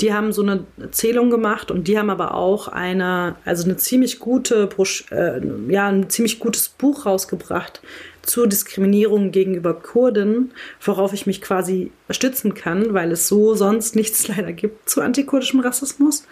Die 0.00 0.14
haben 0.14 0.32
so 0.32 0.42
eine 0.42 0.64
Zählung 0.92 1.28
gemacht 1.30 1.70
und 1.70 1.86
die 1.86 1.98
haben 1.98 2.08
aber 2.08 2.34
auch 2.34 2.68
eine, 2.68 3.36
also 3.44 3.64
eine 3.64 3.76
ziemlich 3.76 4.18
gute, 4.18 4.68
äh, 5.10 5.40
ja, 5.68 5.88
ein 5.88 6.08
ziemlich 6.08 6.38
gutes 6.38 6.70
Buch 6.70 7.04
rausgebracht 7.04 7.82
zur 8.22 8.46
Diskriminierung 8.46 9.30
gegenüber 9.30 9.74
Kurden, 9.74 10.52
worauf 10.80 11.12
ich 11.12 11.26
mich 11.26 11.40
quasi 11.42 11.90
stützen 12.08 12.54
kann, 12.54 12.94
weil 12.94 13.12
es 13.12 13.28
so 13.28 13.54
sonst 13.54 13.96
nichts 13.96 14.28
leider 14.28 14.52
gibt 14.52 14.88
zu 14.88 15.02
antikurdischem 15.02 15.60
Rassismus. 15.60 16.24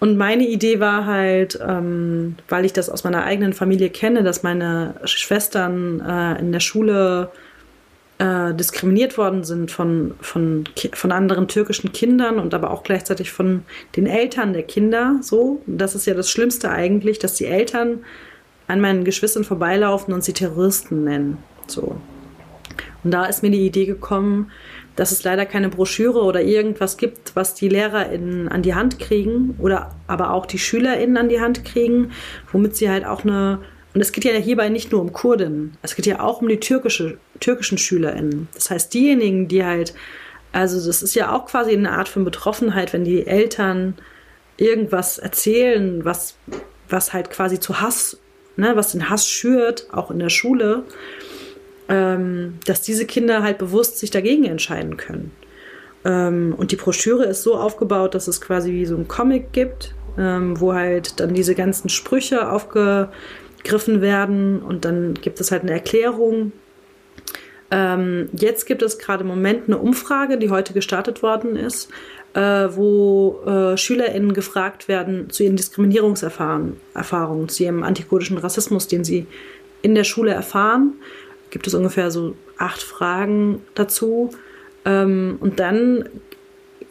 Und 0.00 0.16
meine 0.16 0.46
Idee 0.46 0.78
war 0.78 1.06
halt, 1.06 1.58
ähm, 1.66 2.36
weil 2.48 2.64
ich 2.64 2.72
das 2.72 2.88
aus 2.88 3.02
meiner 3.04 3.24
eigenen 3.24 3.52
Familie 3.52 3.90
kenne, 3.90 4.22
dass 4.22 4.42
meine 4.42 4.94
Schwestern 5.04 6.00
äh, 6.00 6.38
in 6.38 6.52
der 6.52 6.60
Schule 6.60 7.30
äh, 8.18 8.54
diskriminiert 8.54 9.18
worden 9.18 9.44
sind 9.44 9.70
von, 9.70 10.14
von, 10.20 10.64
von 10.92 11.12
anderen 11.12 11.48
türkischen 11.48 11.92
Kindern 11.92 12.38
und 12.38 12.54
aber 12.54 12.70
auch 12.70 12.84
gleichzeitig 12.84 13.32
von 13.32 13.64
den 13.96 14.06
Eltern 14.06 14.52
der 14.52 14.64
Kinder. 14.64 15.18
So, 15.20 15.62
das 15.66 15.94
ist 15.94 16.06
ja 16.06 16.14
das 16.14 16.30
Schlimmste 16.30 16.70
eigentlich, 16.70 17.18
dass 17.18 17.34
die 17.34 17.46
Eltern 17.46 18.04
an 18.68 18.80
meinen 18.80 19.04
Geschwistern 19.04 19.44
vorbeilaufen 19.44 20.14
und 20.14 20.22
sie 20.22 20.32
Terroristen 20.32 21.04
nennen. 21.04 21.38
So. 21.66 21.96
Und 23.02 23.10
da 23.12 23.26
ist 23.26 23.42
mir 23.42 23.50
die 23.50 23.66
Idee 23.66 23.86
gekommen, 23.86 24.50
dass 24.98 25.12
es 25.12 25.22
leider 25.22 25.46
keine 25.46 25.68
Broschüre 25.68 26.24
oder 26.24 26.42
irgendwas 26.42 26.96
gibt, 26.96 27.36
was 27.36 27.54
die 27.54 27.68
LehrerInnen 27.68 28.48
an 28.48 28.62
die 28.62 28.74
Hand 28.74 28.98
kriegen 28.98 29.54
oder 29.60 29.94
aber 30.08 30.32
auch 30.32 30.44
die 30.44 30.58
SchülerInnen 30.58 31.16
an 31.16 31.28
die 31.28 31.40
Hand 31.40 31.64
kriegen, 31.64 32.10
womit 32.50 32.74
sie 32.74 32.90
halt 32.90 33.06
auch 33.06 33.22
eine 33.22 33.60
und 33.94 34.00
es 34.00 34.12
geht 34.12 34.24
ja 34.24 34.32
hierbei 34.32 34.68
nicht 34.68 34.92
nur 34.92 35.00
um 35.00 35.12
Kurdinnen, 35.12 35.76
es 35.82 35.94
geht 35.94 36.06
ja 36.06 36.20
auch 36.20 36.42
um 36.42 36.48
die 36.48 36.60
türkische, 36.60 37.18
türkischen 37.40 37.78
SchülerInnen. 37.78 38.48
Das 38.54 38.70
heißt, 38.70 38.92
diejenigen, 38.92 39.48
die 39.48 39.64
halt, 39.64 39.94
also 40.52 40.84
das 40.84 41.02
ist 41.02 41.14
ja 41.14 41.34
auch 41.34 41.46
quasi 41.46 41.72
eine 41.72 41.92
Art 41.92 42.08
von 42.08 42.24
Betroffenheit, 42.24 42.92
wenn 42.92 43.04
die 43.04 43.26
Eltern 43.26 43.94
irgendwas 44.56 45.18
erzählen, 45.18 46.04
was, 46.04 46.36
was 46.88 47.12
halt 47.12 47.30
quasi 47.30 47.60
zu 47.60 47.80
Hass, 47.80 48.18
ne, 48.56 48.76
was 48.76 48.92
den 48.92 49.08
Hass 49.08 49.26
schürt, 49.26 49.88
auch 49.92 50.10
in 50.10 50.18
der 50.18 50.30
Schule, 50.30 50.84
ähm, 51.88 52.54
dass 52.66 52.82
diese 52.82 53.06
Kinder 53.06 53.42
halt 53.42 53.58
bewusst 53.58 53.98
sich 53.98 54.10
dagegen 54.10 54.44
entscheiden 54.44 54.96
können. 54.96 55.32
Ähm, 56.04 56.54
und 56.56 56.70
die 56.72 56.76
Broschüre 56.76 57.24
ist 57.24 57.42
so 57.42 57.56
aufgebaut, 57.56 58.14
dass 58.14 58.28
es 58.28 58.40
quasi 58.40 58.72
wie 58.72 58.86
so 58.86 58.96
ein 58.96 59.08
Comic 59.08 59.52
gibt, 59.52 59.94
ähm, 60.18 60.60
wo 60.60 60.74
halt 60.74 61.20
dann 61.20 61.34
diese 61.34 61.54
ganzen 61.54 61.88
Sprüche 61.88 62.50
aufgegriffen 62.50 64.00
werden 64.00 64.60
und 64.60 64.84
dann 64.84 65.14
gibt 65.14 65.40
es 65.40 65.50
halt 65.50 65.62
eine 65.62 65.72
Erklärung. 65.72 66.52
Ähm, 67.70 68.28
jetzt 68.32 68.66
gibt 68.66 68.82
es 68.82 68.98
gerade 68.98 69.22
im 69.22 69.28
Moment 69.28 69.64
eine 69.66 69.78
Umfrage, 69.78 70.38
die 70.38 70.50
heute 70.50 70.72
gestartet 70.72 71.22
worden 71.22 71.56
ist, 71.56 71.90
äh, 72.34 72.40
wo 72.40 73.40
äh, 73.46 73.76
SchülerInnen 73.76 74.32
gefragt 74.32 74.88
werden 74.88 75.30
zu 75.30 75.42
ihren 75.42 75.56
Diskriminierungserfahrungen, 75.56 77.48
zu 77.48 77.62
ihrem 77.62 77.82
antikurdischen 77.82 78.38
Rassismus, 78.38 78.88
den 78.88 79.04
sie 79.04 79.26
in 79.82 79.94
der 79.94 80.04
Schule 80.04 80.32
erfahren 80.32 80.94
gibt 81.50 81.66
es 81.66 81.74
ungefähr 81.74 82.10
so 82.10 82.34
acht 82.56 82.82
Fragen 82.82 83.62
dazu. 83.74 84.30
Ähm, 84.84 85.38
und 85.40 85.60
dann, 85.60 86.08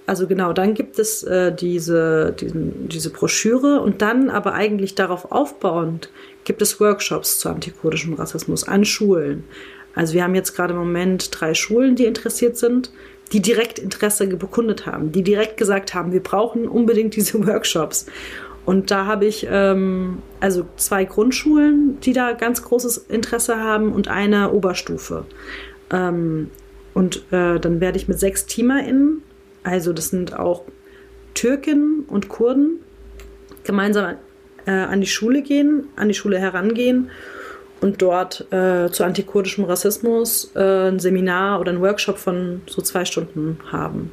also 0.05 0.27
genau, 0.27 0.53
dann 0.53 0.73
gibt 0.73 0.99
es 0.99 1.23
äh, 1.23 1.53
diese, 1.53 2.35
diesen, 2.39 2.89
diese 2.89 3.09
Broschüre 3.09 3.81
und 3.81 4.01
dann 4.01 4.29
aber 4.29 4.53
eigentlich 4.53 4.95
darauf 4.95 5.31
aufbauend 5.31 6.09
gibt 6.43 6.61
es 6.61 6.79
Workshops 6.79 7.39
zu 7.39 7.49
antikurdischem 7.49 8.13
Rassismus 8.13 8.63
an 8.63 8.85
Schulen. 8.85 9.43
Also 9.95 10.13
wir 10.13 10.23
haben 10.23 10.35
jetzt 10.35 10.55
gerade 10.55 10.73
im 10.73 10.79
Moment 10.79 11.29
drei 11.31 11.53
Schulen, 11.53 11.95
die 11.95 12.05
interessiert 12.05 12.55
sind, 12.55 12.91
die 13.31 13.41
direkt 13.41 13.79
Interesse 13.79 14.27
bekundet 14.27 14.85
haben, 14.85 15.11
die 15.11 15.23
direkt 15.23 15.57
gesagt 15.57 15.93
haben, 15.93 16.13
wir 16.13 16.23
brauchen 16.23 16.67
unbedingt 16.67 17.15
diese 17.15 17.45
Workshops. 17.47 18.05
Und 18.67 18.91
da 18.91 19.05
habe 19.05 19.25
ich 19.25 19.47
ähm, 19.49 20.21
also 20.41 20.65
zwei 20.75 21.05
Grundschulen, 21.05 22.01
die 22.01 22.11
da 22.11 22.33
ganz 22.33 22.63
großes 22.63 22.97
Interesse 22.97 23.61
haben 23.61 23.93
und 23.93 24.09
eine 24.09 24.51
Oberstufe. 24.51 25.23
Ähm, 25.89 26.51
und 26.93 27.23
äh, 27.31 27.61
dann 27.61 27.79
werde 27.79 27.97
ich 27.97 28.09
mit 28.09 28.19
sechs 28.19 28.45
TeamerInnen, 28.45 29.23
also 29.63 29.93
das 29.93 30.09
sind 30.09 30.37
auch 30.37 30.63
Türken 31.33 32.03
und 32.09 32.27
Kurden, 32.27 32.81
gemeinsam 33.63 34.17
äh, 34.65 34.71
an 34.71 34.99
die 34.99 35.07
Schule 35.07 35.43
gehen, 35.43 35.85
an 35.95 36.09
die 36.09 36.13
Schule 36.13 36.37
herangehen 36.37 37.09
und 37.79 38.01
dort 38.01 38.51
äh, 38.51 38.89
zu 38.91 39.05
antikurdischem 39.05 39.63
Rassismus 39.63 40.51
äh, 40.55 40.89
ein 40.89 40.99
Seminar 40.99 41.61
oder 41.61 41.71
ein 41.71 41.79
Workshop 41.79 42.17
von 42.17 42.63
so 42.67 42.81
zwei 42.81 43.05
Stunden 43.05 43.59
haben. 43.71 44.11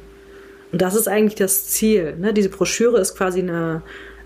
Und 0.71 0.81
das 0.81 0.95
ist 0.95 1.09
eigentlich 1.09 1.35
das 1.35 1.67
Ziel. 1.67 2.15
Ne? 2.15 2.33
Diese 2.33 2.47
Broschüre 2.47 3.01
ist 3.01 3.17
quasi 3.17 3.41
eine 3.41 3.81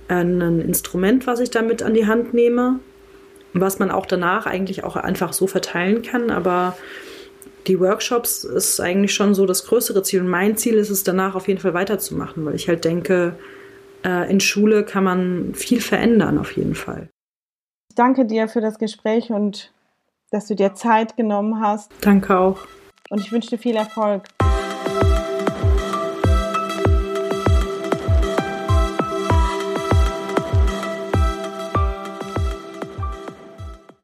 ein 0.09 0.61
Instrument, 0.61 1.27
was 1.27 1.39
ich 1.39 1.51
damit 1.51 1.83
an 1.83 1.93
die 1.93 2.07
Hand 2.07 2.33
nehme, 2.33 2.79
was 3.53 3.79
man 3.79 3.91
auch 3.91 4.05
danach 4.05 4.45
eigentlich 4.45 4.83
auch 4.83 4.95
einfach 4.95 5.33
so 5.33 5.47
verteilen 5.47 6.01
kann. 6.01 6.29
Aber 6.29 6.75
die 7.67 7.79
Workshops 7.79 8.43
ist 8.43 8.79
eigentlich 8.79 9.13
schon 9.13 9.33
so 9.33 9.45
das 9.45 9.65
größere 9.65 10.03
Ziel. 10.03 10.21
Und 10.21 10.29
mein 10.29 10.57
Ziel 10.57 10.75
ist 10.75 10.89
es 10.89 11.03
danach 11.03 11.35
auf 11.35 11.47
jeden 11.47 11.59
Fall 11.59 11.73
weiterzumachen, 11.73 12.45
weil 12.45 12.55
ich 12.55 12.67
halt 12.67 12.85
denke, 12.85 13.35
äh, 14.03 14.29
in 14.29 14.39
Schule 14.39 14.83
kann 14.83 15.03
man 15.03 15.53
viel 15.53 15.81
verändern 15.81 16.37
auf 16.37 16.55
jeden 16.55 16.75
Fall. 16.75 17.09
Ich 17.89 17.95
danke 17.95 18.25
dir 18.25 18.47
für 18.47 18.61
das 18.61 18.79
Gespräch 18.79 19.29
und 19.29 19.73
dass 20.31 20.47
du 20.47 20.55
dir 20.55 20.73
Zeit 20.73 21.17
genommen 21.17 21.59
hast. 21.61 21.91
Danke 22.01 22.37
auch. 22.37 22.59
Und 23.09 23.21
ich 23.21 23.31
wünsche 23.31 23.49
dir 23.49 23.57
viel 23.57 23.75
Erfolg. 23.75 24.23